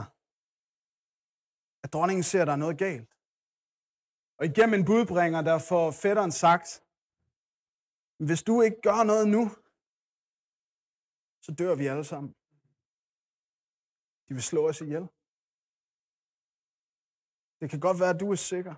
at 1.83 1.93
dronningen 1.93 2.23
ser, 2.23 2.41
at 2.41 2.47
der 2.47 2.53
er 2.53 2.63
noget 2.65 2.77
galt. 2.77 3.11
Og 4.39 4.43
igennem 4.45 4.79
en 4.79 4.85
budbringer, 4.91 5.41
der 5.41 5.57
får 5.69 5.85
fætteren 6.03 6.31
sagt, 6.31 6.67
hvis 8.27 8.43
du 8.43 8.61
ikke 8.61 8.79
gør 8.87 9.03
noget 9.11 9.27
nu, 9.35 9.43
så 11.45 11.51
dør 11.59 11.75
vi 11.75 11.85
alle 11.87 12.05
sammen. 12.11 12.31
De 14.27 14.33
vil 14.37 14.43
slå 14.43 14.61
os 14.69 14.81
ihjel. 14.81 15.05
Det 17.59 17.67
kan 17.69 17.79
godt 17.79 17.99
være, 18.01 18.13
at 18.15 18.19
du 18.23 18.31
er 18.31 18.39
sikker. 18.51 18.75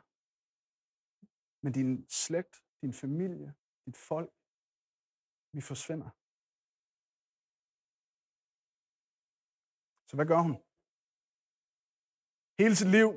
Men 1.64 1.72
din 1.74 2.10
slægt, 2.10 2.56
din 2.82 2.94
familie, 2.94 3.50
dit 3.86 3.98
folk, 3.98 4.32
vi 5.56 5.62
forsvinder. 5.62 6.10
Så 10.16 10.18
hvad 10.20 10.32
gør 10.34 10.42
hun? 10.48 10.56
Hele 12.62 12.76
sit 12.82 12.92
liv, 12.98 13.10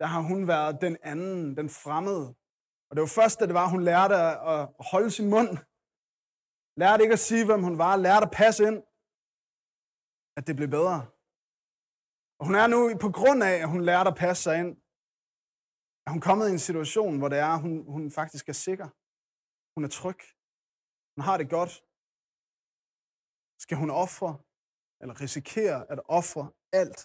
der 0.00 0.06
har 0.14 0.22
hun 0.30 0.40
været 0.52 0.74
den 0.86 0.94
anden, 1.12 1.40
den 1.60 1.68
fremmede. 1.82 2.26
Og 2.88 2.92
det 2.94 3.00
var 3.04 3.12
først, 3.20 3.36
da 3.38 3.44
det 3.50 3.56
var, 3.60 3.66
hun 3.74 3.82
lærte 3.90 4.16
at 4.52 4.60
holde 4.90 5.10
sin 5.16 5.28
mund. 5.34 5.50
Lærte 6.82 7.02
ikke 7.04 7.18
at 7.18 7.26
sige, 7.28 7.44
hvem 7.48 7.62
hun 7.68 7.76
var. 7.84 7.92
Lærte 8.06 8.26
at 8.28 8.34
passe 8.40 8.60
ind. 8.68 8.78
At 10.38 10.42
det 10.48 10.54
blev 10.58 10.70
bedre. 10.78 10.98
Og 12.38 12.42
hun 12.48 12.56
er 12.62 12.66
nu, 12.74 12.80
på 13.04 13.10
grund 13.18 13.40
af, 13.50 13.54
at 13.64 13.70
hun 13.74 13.82
lærte 13.90 14.10
at 14.12 14.20
passe 14.24 14.40
sig 14.46 14.54
ind, 14.62 14.72
er 16.06 16.10
hun 16.14 16.22
kommet 16.28 16.46
i 16.48 16.54
en 16.56 16.66
situation, 16.68 17.12
hvor 17.18 17.30
det 17.32 17.40
er, 17.48 17.54
hun, 17.64 17.72
hun 17.94 18.04
faktisk 18.18 18.44
er 18.52 18.58
sikker. 18.66 18.88
Hun 19.74 19.82
er 19.86 19.92
tryg. 19.98 20.20
Hun 21.14 21.22
har 21.28 21.36
det 21.40 21.48
godt. 21.56 21.72
Skal 23.64 23.76
hun 23.82 23.90
ofre 24.04 24.32
eller 25.00 25.20
risikerer 25.24 25.80
at 25.92 26.00
ofre 26.18 26.44
alt 26.80 27.00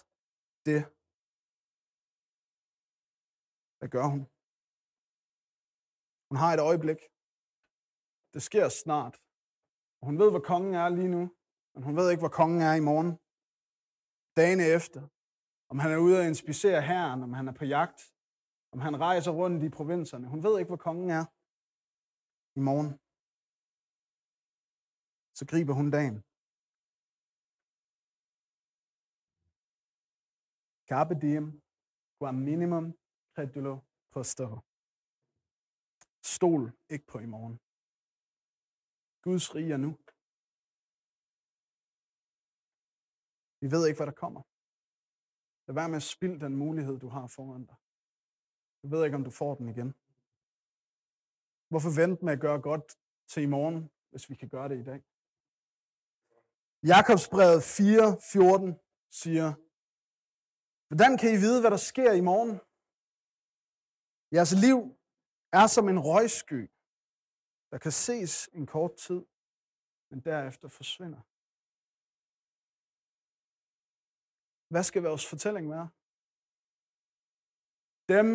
det. 0.68 0.80
Hvad 3.78 3.88
gør 3.96 4.06
hun? 4.12 4.22
Hun 6.28 6.36
har 6.42 6.50
et 6.56 6.62
øjeblik. 6.70 7.00
Det 8.34 8.42
sker 8.48 8.68
snart. 8.68 9.14
Og 10.00 10.04
hun 10.08 10.18
ved, 10.18 10.30
hvor 10.30 10.44
kongen 10.52 10.74
er 10.74 10.88
lige 10.88 11.14
nu, 11.16 11.22
men 11.74 11.82
hun 11.88 11.96
ved 11.96 12.10
ikke, 12.10 12.24
hvor 12.24 12.36
kongen 12.40 12.60
er 12.68 12.74
i 12.80 12.86
morgen. 12.90 13.12
Dagen 14.40 14.60
efter. 14.78 15.02
Om 15.70 15.78
han 15.82 15.90
er 15.92 16.00
ude 16.06 16.20
at 16.20 16.28
inspicere 16.32 16.80
herren, 16.90 17.22
om 17.22 17.32
han 17.38 17.48
er 17.48 17.56
på 17.60 17.64
jagt, 17.76 18.00
om 18.72 18.78
han 18.86 19.00
rejser 19.06 19.32
rundt 19.40 19.62
i 19.62 19.70
provinserne. 19.78 20.26
Hun 20.28 20.42
ved 20.42 20.58
ikke, 20.58 20.72
hvor 20.72 20.84
kongen 20.88 21.10
er 21.18 21.24
i 22.58 22.60
morgen. 22.68 22.90
Så 25.38 25.44
griber 25.50 25.74
hun 25.80 25.90
dagen. 25.98 26.18
Carpe 30.88 31.14
diem, 31.24 31.62
quam 32.18 32.34
minimum 32.34 32.86
credulo 33.34 33.74
postero. 34.12 34.58
Stol 36.22 36.72
ikke 36.94 37.06
på 37.06 37.18
i 37.18 37.26
morgen. 37.26 37.56
Guds 39.22 39.54
rige 39.54 39.72
er 39.72 39.82
nu. 39.86 39.90
Vi 43.60 43.66
ved 43.74 43.82
ikke, 43.86 43.98
hvad 43.98 44.06
der 44.06 44.20
kommer. 44.24 44.42
Lad 45.66 45.74
være 45.74 45.88
med 45.88 45.96
at 46.02 46.10
spilde 46.14 46.40
den 46.44 46.56
mulighed, 46.56 46.96
du 47.04 47.08
har 47.08 47.26
foran 47.26 47.66
dig. 47.70 47.76
Du 48.82 48.86
ved 48.92 49.04
ikke, 49.04 49.16
om 49.16 49.24
du 49.24 49.30
får 49.30 49.54
den 49.54 49.68
igen. 49.68 49.90
Hvorfor 51.70 51.92
vente 52.00 52.24
med 52.24 52.32
at 52.32 52.44
gøre 52.46 52.60
godt 52.70 52.86
til 53.32 53.42
i 53.42 53.52
morgen, 53.56 53.90
hvis 54.10 54.30
vi 54.30 54.34
kan 54.34 54.48
gøre 54.48 54.68
det 54.68 54.78
i 54.80 54.88
dag? 54.90 55.00
Jakobsbrevet 56.92 57.60
4:14 57.62 58.80
siger, 59.22 59.46
Hvordan 60.94 61.18
kan 61.18 61.30
I 61.34 61.38
vide, 61.44 61.60
hvad 61.60 61.70
der 61.70 61.76
sker 61.76 62.12
i 62.12 62.20
morgen? 62.30 62.54
Jeres 64.34 64.54
liv 64.64 64.78
er 65.52 65.66
som 65.66 65.88
en 65.88 66.00
røgsky, 66.08 66.62
der 67.70 67.78
kan 67.78 67.92
ses 67.92 68.48
en 68.58 68.66
kort 68.66 68.94
tid, 68.96 69.20
men 70.10 70.20
derefter 70.20 70.68
forsvinder. 70.68 71.22
Hvad 74.72 74.82
skal 74.82 75.02
vores 75.02 75.26
fortælling 75.30 75.70
være? 75.70 75.88
Dem, 78.08 78.28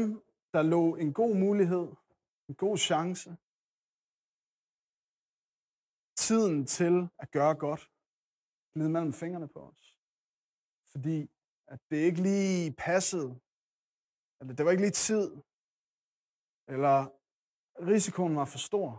der 0.53 0.61
lå 0.61 0.95
en 0.95 1.13
god 1.13 1.35
mulighed, 1.35 1.87
en 2.49 2.55
god 2.55 2.77
chance, 2.77 3.29
tiden 6.15 6.65
til 6.65 7.09
at 7.19 7.31
gøre 7.31 7.55
godt, 7.55 7.91
glide 8.73 8.89
mellem 8.89 9.13
fingrene 9.13 9.47
på 9.47 9.59
os. 9.59 9.97
Fordi 10.91 11.29
at 11.73 11.79
det 11.89 11.99
ikke 12.07 12.21
lige 12.29 12.75
passede, 12.87 13.29
eller 14.39 14.53
det 14.55 14.63
var 14.65 14.71
ikke 14.71 14.85
lige 14.85 14.99
tid, 15.09 15.27
eller 16.73 16.97
risikoen 17.91 18.35
var 18.39 18.47
for 18.53 18.61
stor. 18.69 18.89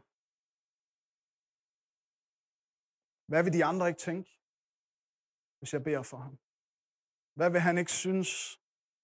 Hvad 3.30 3.42
vil 3.44 3.52
de 3.56 3.64
andre 3.70 3.88
ikke 3.90 4.04
tænke, 4.08 4.30
hvis 5.58 5.72
jeg 5.74 5.82
beder 5.88 6.02
for 6.10 6.18
ham? 6.26 6.34
Hvad 7.38 7.50
vil 7.50 7.60
han 7.68 7.76
ikke 7.78 7.94
synes, 8.04 8.30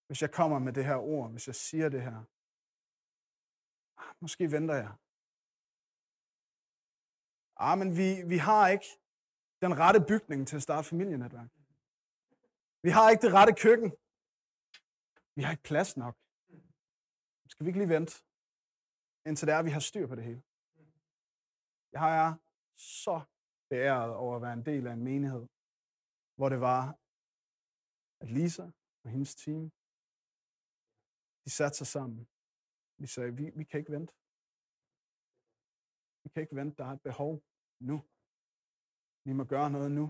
hvis 0.06 0.22
jeg 0.22 0.30
kommer 0.38 0.58
med 0.66 0.72
det 0.72 0.84
her 0.90 0.98
ord, 1.14 1.26
hvis 1.32 1.46
jeg 1.50 1.54
siger 1.66 1.88
det 1.88 2.02
her? 2.08 2.18
Ah, 4.02 4.14
måske 4.24 4.44
venter 4.56 4.76
jeg. 4.84 4.92
Ah, 7.66 7.76
men 7.80 7.88
vi, 7.98 8.08
vi 8.32 8.38
har 8.48 8.64
ikke 8.74 8.88
den 9.64 9.72
rette 9.82 10.00
bygning 10.12 10.40
til 10.48 10.56
at 10.56 10.66
starte 10.66 10.88
familienetværk. 10.88 11.55
Vi 12.86 12.90
har 12.98 13.06
ikke 13.10 13.24
det 13.26 13.32
rette 13.38 13.54
køkken. 13.64 13.90
Vi 15.36 15.42
har 15.44 15.50
ikke 15.54 15.68
plads 15.72 15.90
nok. 16.02 16.14
Skal 17.50 17.62
vi 17.64 17.68
ikke 17.70 17.80
lige 17.82 17.94
vente, 17.96 18.14
indtil 19.28 19.46
det 19.46 19.54
er, 19.54 19.60
at 19.60 19.68
vi 19.68 19.76
har 19.76 19.84
styr 19.90 20.06
på 20.08 20.14
det 20.18 20.24
hele? 20.28 20.42
Jeg 21.94 22.00
har 22.06 22.20
så 23.02 23.16
beæret 23.70 24.12
over 24.22 24.36
at 24.36 24.42
være 24.42 24.56
en 24.60 24.66
del 24.70 24.86
af 24.86 24.92
en 24.92 25.04
menighed, 25.10 25.44
hvor 26.38 26.48
det 26.52 26.60
var, 26.70 26.82
at 28.22 28.28
Lisa 28.36 28.66
og 29.04 29.08
hendes 29.14 29.34
team, 29.42 29.62
de 31.44 31.50
satte 31.58 31.76
sig 31.78 31.88
sammen. 31.96 32.20
Vi 33.02 33.06
sagde, 33.14 33.32
vi, 33.40 33.44
vi 33.58 33.64
kan 33.64 33.80
ikke 33.80 33.94
vente. 33.96 34.12
Vi 36.22 36.28
kan 36.32 36.42
ikke 36.44 36.58
vente, 36.60 36.76
der 36.78 36.84
er 36.88 36.94
et 36.98 37.06
behov 37.10 37.32
nu. 37.90 37.96
Vi 39.26 39.32
må 39.38 39.44
gøre 39.54 39.70
noget 39.76 39.90
nu. 39.98 40.06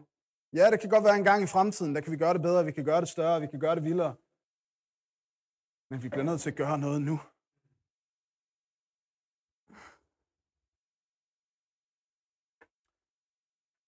Ja, 0.58 0.70
det 0.70 0.80
kan 0.80 0.90
godt 0.94 1.04
være 1.08 1.18
en 1.18 1.28
gang 1.30 1.40
i 1.42 1.52
fremtiden, 1.54 1.94
der 1.94 2.00
kan 2.00 2.12
vi 2.12 2.18
gøre 2.24 2.34
det 2.36 2.42
bedre, 2.48 2.64
vi 2.64 2.72
kan 2.78 2.84
gøre 2.90 3.00
det 3.00 3.08
større, 3.16 3.40
vi 3.40 3.46
kan 3.46 3.60
gøre 3.60 3.76
det 3.78 3.84
vildere. 3.90 4.14
Men 5.90 5.98
vi 6.04 6.08
bliver 6.12 6.28
nødt 6.28 6.40
til 6.40 6.50
at 6.52 6.60
gøre 6.62 6.78
noget 6.86 7.00
nu. 7.08 7.16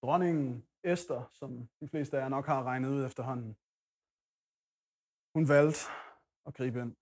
Dronningen 0.02 0.48
Esther, 0.92 1.22
som 1.38 1.50
de 1.80 1.88
fleste 1.92 2.16
af 2.16 2.22
jer 2.22 2.28
nok 2.36 2.46
har 2.46 2.62
regnet 2.70 2.88
ud 2.94 3.04
efterhånden, 3.08 3.50
hun 5.34 5.44
valgte 5.54 5.80
at 6.46 6.52
gribe 6.58 6.78
ind. 6.82 6.92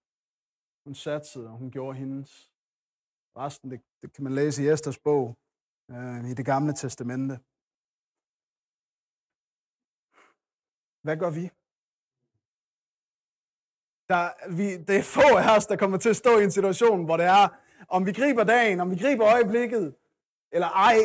Hun 0.86 0.94
satte 0.94 1.38
og 1.50 1.56
hun 1.60 1.70
gjorde 1.70 1.98
hendes. 2.02 2.30
Resten, 3.36 3.70
det, 3.70 3.80
det 4.02 4.12
kan 4.14 4.24
man 4.24 4.34
læse 4.40 4.58
i 4.62 4.68
Esters 4.68 4.98
bog 4.98 5.26
øh, 5.90 6.20
i 6.30 6.34
det 6.38 6.46
gamle 6.52 6.72
testamente. 6.82 7.34
Hvad 11.06 11.16
gør 11.16 11.30
vi? 11.30 11.44
Der, 14.12 14.22
vi, 14.58 14.66
det 14.88 14.96
er 14.96 15.06
få 15.16 15.26
af 15.42 15.56
os, 15.56 15.66
der 15.66 15.76
kommer 15.76 15.98
til 15.98 16.08
at 16.08 16.16
stå 16.16 16.38
i 16.38 16.44
en 16.44 16.50
situation, 16.58 17.04
hvor 17.04 17.16
det 17.16 17.26
er, 17.26 17.46
om 17.88 18.06
vi 18.06 18.12
griber 18.12 18.44
dagen, 18.44 18.80
om 18.80 18.90
vi 18.90 18.96
griber 18.96 19.26
øjeblikket, 19.34 19.96
eller 20.52 20.68
ej, 20.88 20.98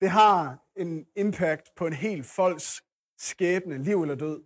det 0.00 0.10
har 0.10 0.36
en 0.76 1.06
impact 1.16 1.66
på 1.76 1.86
en 1.86 1.92
hel 1.92 2.24
folks 2.24 2.82
skæbne, 3.18 3.78
liv 3.78 4.02
eller 4.02 4.14
død. 4.14 4.44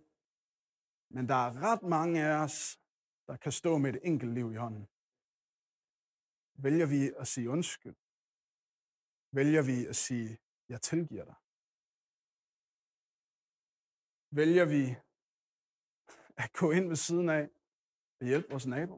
Men 1.15 1.29
der 1.29 1.39
er 1.45 1.51
ret 1.67 1.83
mange 1.83 2.23
af 2.23 2.33
os, 2.43 2.79
der 3.27 3.35
kan 3.37 3.51
stå 3.51 3.77
med 3.77 3.93
et 3.93 3.99
enkelt 4.03 4.33
liv 4.33 4.47
i 4.53 4.55
hånden. 4.63 4.87
Vælger 6.65 6.87
vi 6.95 7.11
at 7.21 7.27
sige 7.27 7.49
undskyld? 7.49 7.97
Vælger 9.39 9.61
vi 9.61 9.85
at 9.85 9.95
sige, 9.95 10.39
jeg 10.69 10.81
tilgiver 10.81 11.25
dig? 11.25 11.38
Vælger 14.31 14.65
vi 14.65 14.95
at 16.37 16.53
gå 16.53 16.71
ind 16.71 16.87
ved 16.87 16.95
siden 16.95 17.29
af 17.29 17.49
og 18.21 18.27
hjælpe 18.27 18.49
vores 18.49 18.65
nabo? 18.65 18.95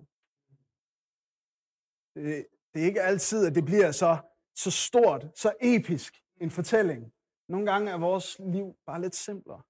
Det, 2.15 2.47
det 2.73 2.81
er 2.81 2.85
ikke 2.85 3.01
altid, 3.01 3.47
at 3.47 3.55
det 3.55 3.65
bliver 3.65 3.91
så, 3.91 4.17
så 4.55 4.71
stort, 4.71 5.31
så 5.35 5.53
episk 5.61 6.23
en 6.41 6.51
fortælling. 6.51 7.13
Nogle 7.47 7.71
gange 7.71 7.91
er 7.91 7.97
vores 7.97 8.39
liv 8.39 8.75
bare 8.85 9.01
lidt 9.01 9.15
simplere. 9.15 9.61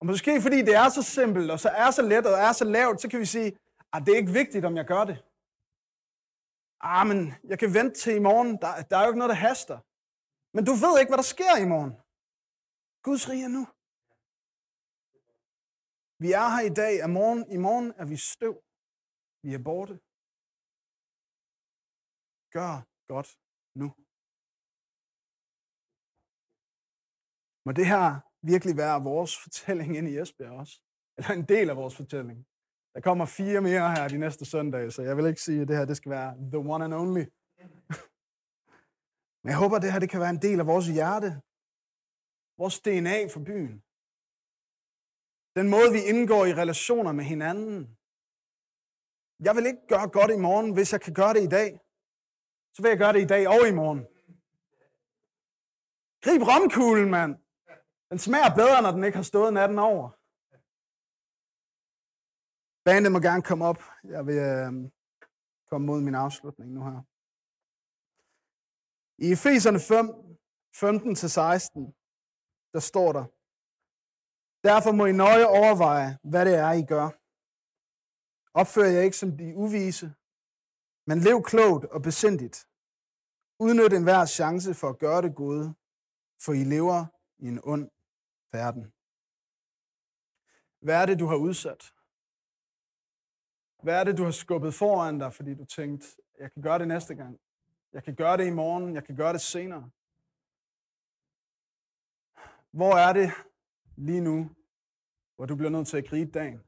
Og 0.00 0.06
måske 0.06 0.42
fordi 0.42 0.58
det 0.62 0.74
er 0.74 0.88
så 0.88 1.02
simpelt, 1.02 1.50
og 1.50 1.60
så 1.60 1.68
er 1.68 1.90
så 1.90 2.02
let, 2.02 2.26
og 2.26 2.32
er 2.32 2.52
så 2.52 2.64
lavt, 2.64 3.00
så 3.00 3.08
kan 3.08 3.20
vi 3.20 3.24
sige, 3.24 3.58
at 3.92 4.02
det 4.06 4.12
er 4.12 4.18
ikke 4.18 4.32
vigtigt, 4.32 4.64
om 4.64 4.76
jeg 4.76 4.86
gør 4.86 5.04
det. 5.04 5.24
Ah, 6.80 7.06
men 7.06 7.32
jeg 7.44 7.58
kan 7.58 7.74
vente 7.74 7.94
til 8.00 8.14
i 8.16 8.18
morgen. 8.18 8.50
Der, 8.62 8.82
der 8.82 8.96
er 8.96 9.02
jo 9.02 9.08
ikke 9.08 9.18
noget, 9.18 9.34
der 9.34 9.48
haster. 9.48 9.78
Men 10.56 10.64
du 10.64 10.72
ved 10.72 11.00
ikke, 11.00 11.10
hvad 11.10 11.16
der 11.16 11.32
sker 11.36 11.56
i 11.60 11.68
morgen. 11.74 11.92
Guds 13.08 13.28
rige 13.28 13.44
er 13.44 13.54
nu. 13.58 13.64
Vi 16.22 16.28
er 16.40 16.48
her 16.54 16.64
i 16.70 16.74
dag, 16.82 16.94
og 17.04 17.10
morgen, 17.18 17.40
i 17.56 17.58
morgen 17.66 17.88
er 18.00 18.06
vi 18.12 18.16
støv. 18.16 18.54
Vi 19.44 19.50
er 19.54 19.62
borte. 19.68 19.94
Gør 22.56 22.72
godt 23.12 23.30
nu. 23.80 23.88
Må 27.66 27.70
det 27.78 27.86
her 27.92 28.08
virkelig 28.52 28.74
være 28.76 29.04
vores 29.10 29.32
fortælling 29.42 29.90
ind 29.98 30.08
i 30.08 30.18
Esbjerg 30.22 30.58
også. 30.62 30.74
Eller 31.16 31.32
en 31.40 31.48
del 31.54 31.66
af 31.70 31.76
vores 31.76 31.96
fortælling. 31.96 32.38
Der 32.94 33.00
kommer 33.08 33.26
fire 33.26 33.60
mere 33.68 33.94
her 33.94 34.08
de 34.08 34.18
næste 34.24 34.44
søndage, 34.52 34.90
så 34.90 35.02
jeg 35.02 35.16
vil 35.16 35.26
ikke 35.26 35.46
sige, 35.46 35.60
at 35.62 35.68
det 35.68 35.76
her 35.76 35.84
det 35.90 35.96
skal 35.96 36.10
være 36.10 36.30
the 36.54 36.62
one 36.74 36.84
and 36.84 36.94
only. 37.02 37.24
Men 39.42 39.50
jeg 39.52 39.58
håber, 39.62 39.76
at 39.76 39.82
det 39.82 39.92
her 39.92 40.00
det 40.04 40.10
kan 40.10 40.20
være 40.20 40.36
en 40.38 40.44
del 40.48 40.60
af 40.60 40.66
vores 40.66 40.86
hjerte. 40.98 41.30
Vores 42.58 42.80
DNA 42.80 43.18
for 43.34 43.40
byen. 43.50 43.74
Den 45.58 45.66
måde, 45.74 45.90
vi 45.96 46.00
indgår 46.12 46.42
i 46.46 46.58
relationer 46.62 47.12
med 47.12 47.24
hinanden. 47.24 47.78
Jeg 49.46 49.56
vil 49.56 49.66
ikke 49.66 49.86
gøre 49.92 50.08
godt 50.18 50.30
i 50.30 50.42
morgen, 50.46 50.68
hvis 50.74 50.92
jeg 50.92 51.00
kan 51.00 51.14
gøre 51.14 51.34
det 51.34 51.42
i 51.44 51.52
dag. 51.58 51.70
Så 52.74 52.78
vil 52.82 52.88
jeg 52.88 52.98
gøre 52.98 53.12
det 53.12 53.22
i 53.22 53.32
dag 53.34 53.42
og 53.54 53.62
i 53.70 53.74
morgen. 53.80 54.00
Grib 56.24 56.42
romkuglen, 56.50 57.10
mand. 57.16 57.32
Den 58.10 58.18
smager 58.26 58.52
bedre, 58.60 58.82
når 58.82 58.90
den 58.90 59.04
ikke 59.04 59.20
har 59.22 59.30
stået 59.32 59.52
natten 59.52 59.78
over. 59.78 60.06
Bandet 62.86 63.12
må 63.12 63.18
gerne 63.28 63.42
komme 63.50 63.64
op. 63.70 63.80
Jeg 64.14 64.22
vil 64.28 64.38
øh, 64.52 64.72
komme 65.70 65.84
mod 65.86 66.00
min 66.06 66.14
afslutning 66.24 66.68
nu 66.72 66.80
her. 66.88 67.00
I 69.24 69.26
Efeserne 69.32 69.80
5, 69.80 70.06
15-16, 70.76 71.95
der 72.76 72.80
står 72.80 73.12
der, 73.12 73.24
Derfor 74.68 74.92
må 74.92 75.06
I 75.06 75.12
nøje 75.12 75.46
overveje, 75.46 76.18
hvad 76.22 76.46
det 76.46 76.54
er, 76.54 76.72
I 76.72 76.84
gør. 76.94 77.08
Opfør 78.60 78.84
jer 78.94 79.00
ikke 79.00 79.16
som 79.16 79.36
de 79.36 79.56
uvise, 79.56 80.14
men 81.06 81.18
lev 81.20 81.42
klogt 81.42 81.84
og 81.84 82.02
besindigt. 82.02 82.68
Udnyt 83.58 83.92
enhver 83.92 84.26
chance 84.26 84.74
for 84.74 84.88
at 84.88 84.98
gøre 84.98 85.22
det 85.22 85.34
gode, 85.34 85.74
for 86.44 86.52
I 86.52 86.64
lever 86.64 87.06
i 87.38 87.46
en 87.48 87.60
ond 87.64 87.90
verden. 88.52 88.84
Hvad 90.84 91.02
er 91.02 91.06
det, 91.06 91.18
du 91.18 91.26
har 91.26 91.36
udsat? 91.36 91.82
Hvad 93.82 94.00
er 94.00 94.04
det, 94.04 94.18
du 94.18 94.24
har 94.24 94.30
skubbet 94.30 94.74
foran 94.74 95.18
dig, 95.18 95.34
fordi 95.34 95.54
du 95.54 95.64
tænkte, 95.64 96.06
jeg 96.38 96.52
kan 96.52 96.62
gøre 96.62 96.78
det 96.78 96.88
næste 96.88 97.14
gang. 97.14 97.40
Jeg 97.92 98.04
kan 98.04 98.14
gøre 98.14 98.36
det 98.36 98.46
i 98.46 98.50
morgen. 98.50 98.94
Jeg 98.94 99.04
kan 99.04 99.16
gøre 99.16 99.32
det 99.32 99.40
senere. 99.40 99.90
Hvor 102.76 102.94
er 103.06 103.12
det 103.12 103.28
lige 103.96 104.20
nu, 104.20 104.38
hvor 105.36 105.46
du 105.46 105.56
bliver 105.56 105.70
nødt 105.70 105.88
til 105.88 105.96
at 105.96 106.08
gribe 106.08 106.30
dagen? 106.30 106.58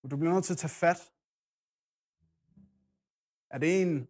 Hvor 0.00 0.08
du 0.08 0.16
bliver 0.16 0.34
nødt 0.34 0.44
til 0.44 0.52
at 0.52 0.58
tage 0.58 0.78
fat? 0.84 1.00
Er 3.50 3.58
det 3.58 3.82
en, 3.82 4.08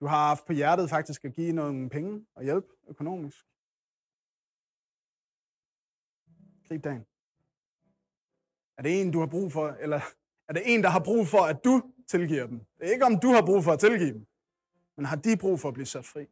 du 0.00 0.06
har 0.06 0.28
haft 0.28 0.46
på 0.46 0.52
hjertet 0.52 0.90
faktisk 0.90 1.24
at 1.24 1.34
give 1.34 1.52
nogle 1.52 1.90
penge 1.90 2.26
og 2.34 2.42
hjælp 2.44 2.66
økonomisk? 2.88 3.38
Grib 6.68 6.84
dagen. 6.84 7.04
Er 8.76 8.82
det 8.82 9.00
en, 9.00 9.12
du 9.12 9.18
har 9.20 9.26
brug 9.26 9.52
for, 9.52 9.68
eller 9.68 10.00
er 10.48 10.52
det 10.52 10.62
en, 10.74 10.82
der 10.82 10.88
har 10.88 11.04
brug 11.04 11.26
for, 11.26 11.42
at 11.52 11.64
du 11.64 11.92
tilgiver 12.08 12.46
dem? 12.46 12.58
Det 12.58 12.86
er 12.88 12.92
ikke, 12.92 13.04
om 13.04 13.20
du 13.20 13.28
har 13.28 13.44
brug 13.46 13.64
for 13.64 13.72
at 13.72 13.80
tilgive 13.80 14.12
dem, 14.12 14.26
men 14.96 15.04
har 15.04 15.16
de 15.16 15.36
brug 15.40 15.60
for 15.60 15.68
at 15.68 15.74
blive 15.74 15.86
sat 15.86 16.04
fri? 16.04 16.24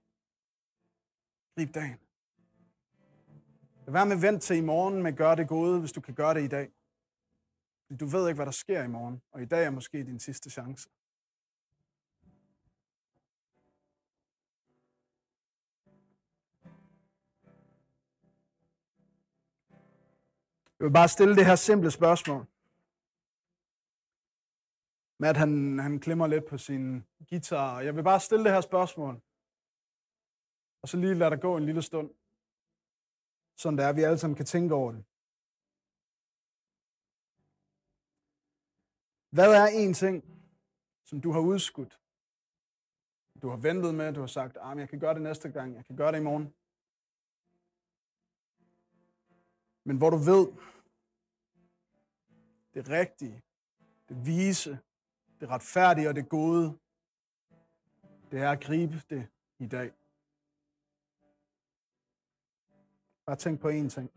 Grib 1.55 1.75
dagen. 1.75 2.04
Lad 3.87 3.92
være 3.92 4.07
med 4.07 4.16
vent 4.16 4.42
til 4.42 4.57
i 4.57 4.61
morgen 4.61 5.03
med 5.03 5.12
at 5.12 5.18
gøre 5.18 5.37
det 5.37 5.49
gode, 5.49 5.81
hvis 5.81 5.92
du 5.92 6.01
kan 6.01 6.14
gøre 6.14 6.35
det 6.35 6.44
i 6.44 6.49
dag. 6.49 6.73
Fordi 7.87 7.99
du 7.99 8.07
ved 8.07 8.29
ikke, 8.29 8.37
hvad 8.37 8.47
der 8.47 8.53
sker 8.53 8.83
i 8.83 8.88
morgen, 8.88 9.23
og 9.33 9.42
i 9.42 9.44
dag 9.44 9.64
er 9.66 9.70
måske 9.70 10.05
din 10.05 10.20
sidste 10.20 10.51
chance. 10.51 10.88
Jeg 20.79 20.87
vil 20.87 20.92
bare 20.92 21.09
stille 21.09 21.37
det 21.37 21.47
her 21.47 21.57
simple 21.57 21.90
spørgsmål. 21.90 22.47
Matt, 25.18 25.38
han, 25.38 25.79
han 25.79 26.01
klemmer 26.01 26.27
lidt 26.27 26.47
på 26.47 26.59
sin 26.59 27.05
guitar, 27.31 27.81
jeg 27.81 27.97
vil 27.97 28.03
bare 28.03 28.20
stille 28.20 28.44
det 28.44 28.53
her 28.53 28.61
spørgsmål. 28.61 29.20
Og 30.83 30.88
så 30.88 30.97
lige 30.97 31.14
lade 31.14 31.31
dig 31.31 31.40
gå 31.40 31.57
en 31.57 31.66
lille 31.66 31.83
stund. 31.83 32.11
Sådan 33.57 33.79
der, 33.79 33.93
vi 33.93 34.03
alle 34.03 34.19
sammen 34.19 34.37
kan 34.37 34.47
tænke 34.47 34.75
over 34.75 34.93
det. 34.93 35.05
Hvad 39.31 39.55
er 39.55 39.67
en 39.67 39.95
ting, 39.95 40.25
som 41.05 41.21
du 41.21 41.33
har 41.33 41.40
udskudt? 41.40 42.01
Du 43.43 43.49
har 43.49 43.57
ventet 43.57 43.95
med, 43.95 44.12
du 44.12 44.21
har 44.21 44.27
sagt, 44.27 44.57
at 44.57 44.79
jeg 44.79 44.88
kan 44.88 45.01
gøre 45.01 45.14
det 45.14 45.23
næste 45.23 45.51
gang, 45.51 45.75
jeg 45.75 45.85
kan 45.85 45.97
gøre 45.97 46.12
det 46.12 46.19
i 46.19 46.23
morgen. 46.23 46.55
Men 49.85 49.97
hvor 49.97 50.11
du 50.11 50.17
ved, 50.17 50.47
det 52.75 52.88
rigtige, 52.88 53.43
det 54.09 54.27
vise, 54.27 54.79
det 55.40 55.49
retfærdige 55.49 56.09
og 56.09 56.14
det 56.14 56.29
gode, 56.29 56.79
det 58.31 58.40
er 58.40 58.51
at 58.51 58.61
gribe 58.61 59.03
det 59.11 59.29
i 59.59 59.67
dag. 59.67 59.93
Bare 63.27 63.37
tænk 63.37 63.61
på 63.61 63.69
én 63.69 63.89
ting. 63.89 64.11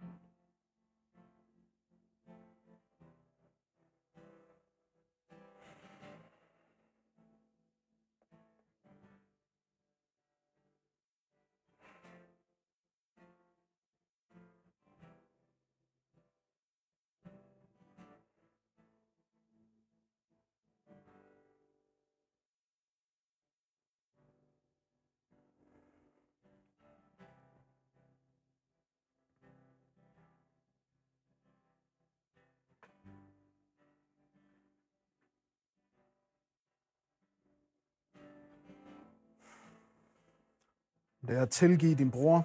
Det 41.28 41.38
er 41.38 41.42
at 41.42 41.50
tilgive 41.50 41.96
din 41.96 42.12
bror. 42.12 42.38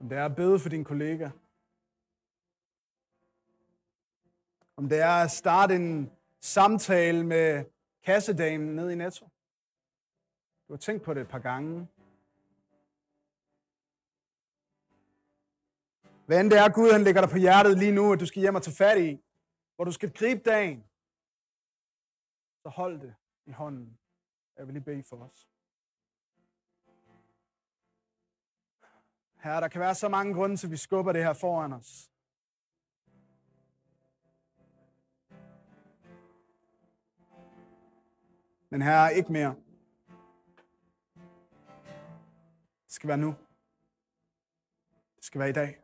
Om 0.00 0.08
det 0.08 0.18
er 0.18 0.24
at 0.24 0.36
bede 0.36 0.58
for 0.58 0.68
din 0.68 0.84
kollega. 0.84 1.30
Om 4.76 4.88
det 4.88 5.00
er 5.00 5.24
at 5.24 5.30
starte 5.30 5.76
en 5.76 6.10
samtale 6.40 7.26
med 7.26 7.64
kassedamen 8.02 8.76
ned 8.76 8.90
i 8.90 8.94
Netto. 8.94 9.24
Du 10.68 10.72
har 10.72 10.78
tænkt 10.78 11.02
på 11.02 11.14
det 11.14 11.20
et 11.20 11.28
par 11.28 11.38
gange. 11.38 11.88
Hvad 16.26 16.40
end 16.40 16.50
det 16.50 16.58
er, 16.58 16.72
Gud 16.74 16.92
han 16.92 17.02
lægger 17.02 17.20
dig 17.20 17.30
på 17.30 17.36
hjertet 17.36 17.78
lige 17.78 17.92
nu, 17.92 18.12
at 18.12 18.20
du 18.20 18.26
skal 18.26 18.40
hjem 18.40 18.54
og 18.54 18.62
tage 18.62 18.76
fat 18.76 18.98
i, 19.00 19.20
hvor 19.74 19.84
du 19.84 19.92
skal 19.92 20.12
gribe 20.12 20.40
dagen, 20.40 20.84
så 22.62 22.68
hold 22.68 23.00
det 23.00 23.14
i 23.46 23.50
hånden. 23.50 23.98
Jeg 24.56 24.66
vil 24.66 24.72
lige 24.72 24.84
bede 24.84 25.04
for 25.04 25.16
os. 25.16 25.48
Herre, 29.40 29.60
der 29.60 29.68
kan 29.68 29.80
være 29.80 29.94
så 29.94 30.08
mange 30.08 30.34
grunde 30.34 30.56
til, 30.56 30.66
at 30.66 30.70
vi 30.70 30.76
skubber 30.76 31.12
det 31.12 31.24
her 31.24 31.32
foran 31.32 31.72
os. 31.72 32.10
Men 38.70 38.82
her 38.82 38.92
er 38.92 39.08
ikke 39.08 39.32
mere. 39.32 39.54
Det 42.84 42.94
skal 42.94 43.08
være 43.08 43.18
nu. 43.18 43.34
Det 45.16 45.24
skal 45.24 45.38
være 45.38 45.48
i 45.48 45.52
dag. 45.52 45.80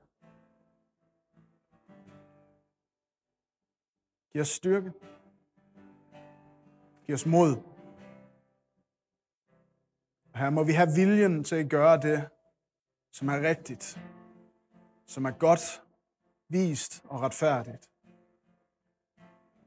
Giv 4.33 4.41
os 4.41 4.49
styrke. 4.49 4.93
Giv 7.07 7.15
os 7.15 7.27
mod. 7.27 7.57
Her 10.35 10.51
må 10.51 10.65
vi 10.65 10.73
have 10.73 10.89
viljen 10.95 11.45
til 11.45 11.57
at 11.57 11.71
gøre 11.71 12.01
det, 12.01 12.29
som 13.15 13.29
er 13.29 13.41
rigtigt, 13.41 14.01
som 15.07 15.25
er 15.25 15.31
godt, 15.31 15.83
vist 16.49 17.03
og 17.05 17.21
retfærdigt. 17.21 17.91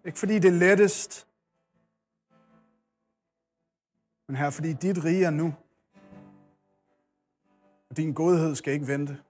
Ikke 0.05 0.19
fordi 0.19 0.39
det 0.39 0.47
er 0.47 0.59
lettest, 0.59 1.27
men 4.27 4.35
her 4.35 4.49
fordi 4.49 4.73
dit 4.73 5.03
rige 5.03 5.25
er 5.25 5.29
nu. 5.29 5.53
Og 7.89 7.97
din 7.97 8.13
godhed 8.13 8.55
skal 8.55 8.73
ikke 8.73 8.87
vente. 8.87 9.23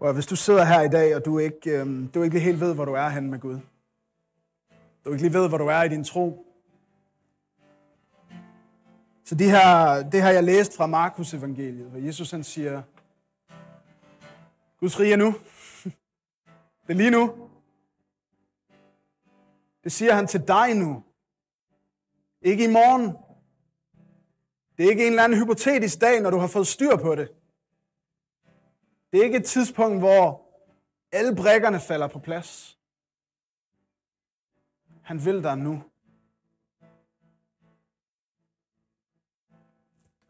Og 0.00 0.14
hvis 0.14 0.26
du 0.26 0.36
sidder 0.36 0.64
her 0.64 0.80
i 0.80 0.88
dag, 0.88 1.16
og 1.16 1.24
du 1.24 1.38
ikke, 1.38 1.80
øhm, 1.80 2.08
du 2.08 2.22
ikke 2.22 2.34
lige 2.34 2.44
helt 2.44 2.60
ved, 2.60 2.74
hvor 2.74 2.84
du 2.84 2.92
er 2.92 3.08
hen 3.08 3.30
med 3.30 3.38
Gud. 3.38 3.60
Du 5.04 5.10
ikke 5.10 5.22
lige 5.22 5.34
ved, 5.34 5.48
hvor 5.48 5.58
du 5.58 5.66
er 5.66 5.82
i 5.82 5.88
din 5.88 6.04
tro. 6.04 6.47
Så 9.28 9.34
det 9.34 9.50
her, 9.50 10.02
det 10.10 10.22
her 10.22 10.30
jeg 10.30 10.44
læst 10.44 10.76
fra 10.76 10.86
Markus 10.86 11.34
evangeliet, 11.34 11.90
hvor 11.90 11.98
Jesus 11.98 12.30
han 12.30 12.44
siger, 12.44 12.82
Guds 14.80 15.00
rige 15.00 15.12
er 15.12 15.16
nu. 15.16 15.34
Det 16.86 16.92
er 16.92 16.94
lige 16.94 17.10
nu. 17.10 17.50
Det 19.84 19.92
siger 19.92 20.14
han 20.14 20.26
til 20.26 20.48
dig 20.48 20.74
nu. 20.74 21.02
Ikke 22.42 22.64
i 22.64 22.66
morgen. 22.66 23.16
Det 24.76 24.86
er 24.86 24.90
ikke 24.90 25.06
en 25.06 25.12
eller 25.12 25.24
anden 25.24 25.38
hypotetisk 25.38 26.00
dag, 26.00 26.20
når 26.20 26.30
du 26.30 26.38
har 26.38 26.46
fået 26.46 26.66
styr 26.66 26.96
på 26.96 27.14
det. 27.14 27.28
Det 29.12 29.20
er 29.20 29.24
ikke 29.24 29.38
et 29.38 29.44
tidspunkt, 29.44 29.98
hvor 29.98 30.42
alle 31.12 31.36
brækkerne 31.36 31.80
falder 31.80 32.06
på 32.06 32.18
plads. 32.18 32.78
Han 35.02 35.24
vil 35.24 35.42
dig 35.42 35.58
nu. 35.58 35.82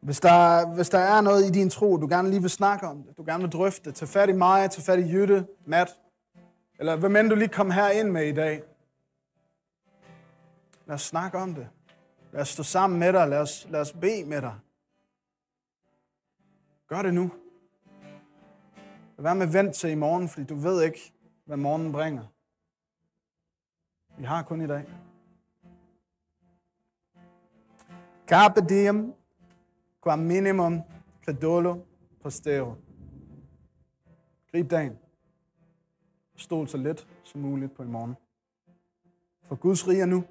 Hvis 0.01 0.21
der, 0.21 0.67
hvis 0.75 0.89
der 0.89 0.99
er 0.99 1.21
noget 1.21 1.47
i 1.47 1.51
din 1.51 1.71
tro, 1.71 1.97
du 1.97 2.07
gerne 2.07 2.31
lige 2.31 2.41
vil 2.41 2.51
snakke 2.51 2.87
om 2.87 3.03
det, 3.03 3.17
du 3.17 3.25
gerne 3.25 3.43
vil 3.43 3.53
drøfte 3.53 3.93
tag 3.93 4.09
fat 4.09 4.29
i 4.29 4.33
mig, 4.33 4.71
tag 4.71 4.85
fat 4.85 4.99
i 4.99 5.13
Jytte, 5.13 5.47
Matt, 5.67 5.91
eller 6.79 6.97
hvem 6.97 7.17
end 7.17 7.31
du 7.31 7.35
lige 7.35 7.49
kom 7.49 7.71
her 7.71 7.89
ind 7.89 8.11
med 8.11 8.29
i 8.29 8.33
dag. 8.33 8.63
Lad 10.87 10.95
os 10.95 11.03
snakke 11.03 11.39
om 11.39 11.55
det. 11.55 11.69
Lad 12.33 12.41
os 12.41 12.49
stå 12.49 12.63
sammen 12.63 12.99
med 12.99 13.13
dig. 13.13 13.29
Lad 13.29 13.39
os, 13.39 13.67
lad 13.71 13.81
os 13.81 13.93
bede 13.93 14.25
med 14.25 14.43
dig. 14.43 14.55
Gør 16.89 17.03
det 17.03 17.15
nu. 17.15 17.31
Lad 19.17 19.23
være 19.23 19.35
med 19.35 19.47
vent 19.47 19.75
til 19.75 19.91
i 19.91 19.95
morgen, 19.95 20.29
fordi 20.29 20.47
du 20.47 20.55
ved 20.55 20.83
ikke, 20.83 21.13
hvad 21.45 21.57
morgen 21.57 21.93
bringer. 21.93 22.25
Vi 24.19 24.25
har 24.25 24.43
kun 24.43 24.61
i 24.61 24.67
dag. 24.67 24.85
Carpe 28.27 28.61
diem, 28.61 29.15
qua 30.01 30.17
minimum 30.17 30.83
credolo 31.25 31.87
postero. 32.23 32.77
Grib 34.51 34.71
dagen. 34.71 34.99
Stol 36.37 36.69
så 36.69 36.77
let 36.77 37.07
som 37.25 37.41
muligt 37.41 37.75
på 37.75 37.83
i 37.83 37.87
morgen. 37.87 38.17
For 39.43 39.57
Guds 39.57 39.89
rige 39.89 40.03
er 40.03 40.07
nu. 40.07 40.25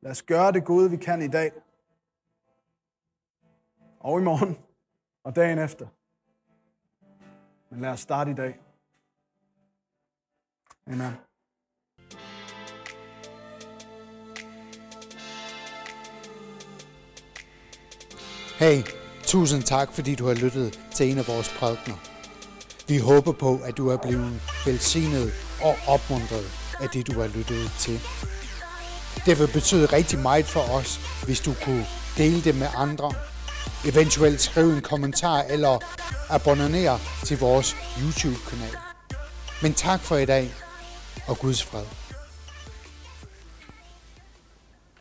Lad 0.00 0.10
os 0.10 0.22
gøre 0.22 0.52
det 0.52 0.64
gode, 0.64 0.90
vi 0.90 0.96
kan 0.96 1.22
i 1.22 1.28
dag. 1.28 1.52
Og 4.00 4.20
i 4.20 4.22
morgen. 4.22 4.58
Og 5.24 5.36
dagen 5.36 5.58
efter. 5.58 5.86
Men 7.70 7.80
lad 7.80 7.90
os 7.90 8.00
starte 8.00 8.30
i 8.30 8.34
dag. 8.34 8.60
Amen. 10.86 11.31
Hey, 18.62 18.82
tusind 19.26 19.62
tak, 19.62 19.94
fordi 19.94 20.14
du 20.14 20.26
har 20.26 20.34
lyttet 20.34 20.80
til 20.94 21.10
en 21.10 21.18
af 21.18 21.28
vores 21.28 21.48
prædikner. 21.48 21.94
Vi 22.88 22.98
håber 22.98 23.32
på, 23.32 23.60
at 23.64 23.76
du 23.76 23.88
er 23.88 23.96
blevet 23.96 24.40
velsignet 24.66 25.32
og 25.62 25.76
opmuntret 25.86 26.44
af 26.80 26.88
det, 26.88 27.06
du 27.06 27.20
har 27.20 27.26
lyttet 27.26 27.70
til. 27.78 28.00
Det 29.26 29.38
vil 29.38 29.48
betyde 29.52 29.86
rigtig 29.86 30.18
meget 30.18 30.46
for 30.46 30.60
os, 30.60 31.00
hvis 31.24 31.40
du 31.40 31.54
kunne 31.64 31.86
dele 32.16 32.44
det 32.44 32.54
med 32.54 32.68
andre. 32.76 33.12
Eventuelt 33.84 34.40
skrive 34.40 34.76
en 34.76 34.82
kommentar 34.82 35.42
eller 35.42 35.78
abonnere 36.30 37.00
til 37.24 37.38
vores 37.38 37.76
YouTube-kanal. 38.02 38.76
Men 39.62 39.74
tak 39.74 40.00
for 40.00 40.16
i 40.16 40.26
dag, 40.26 40.54
og 41.26 41.38
Guds 41.38 41.62
fred. 41.62 41.84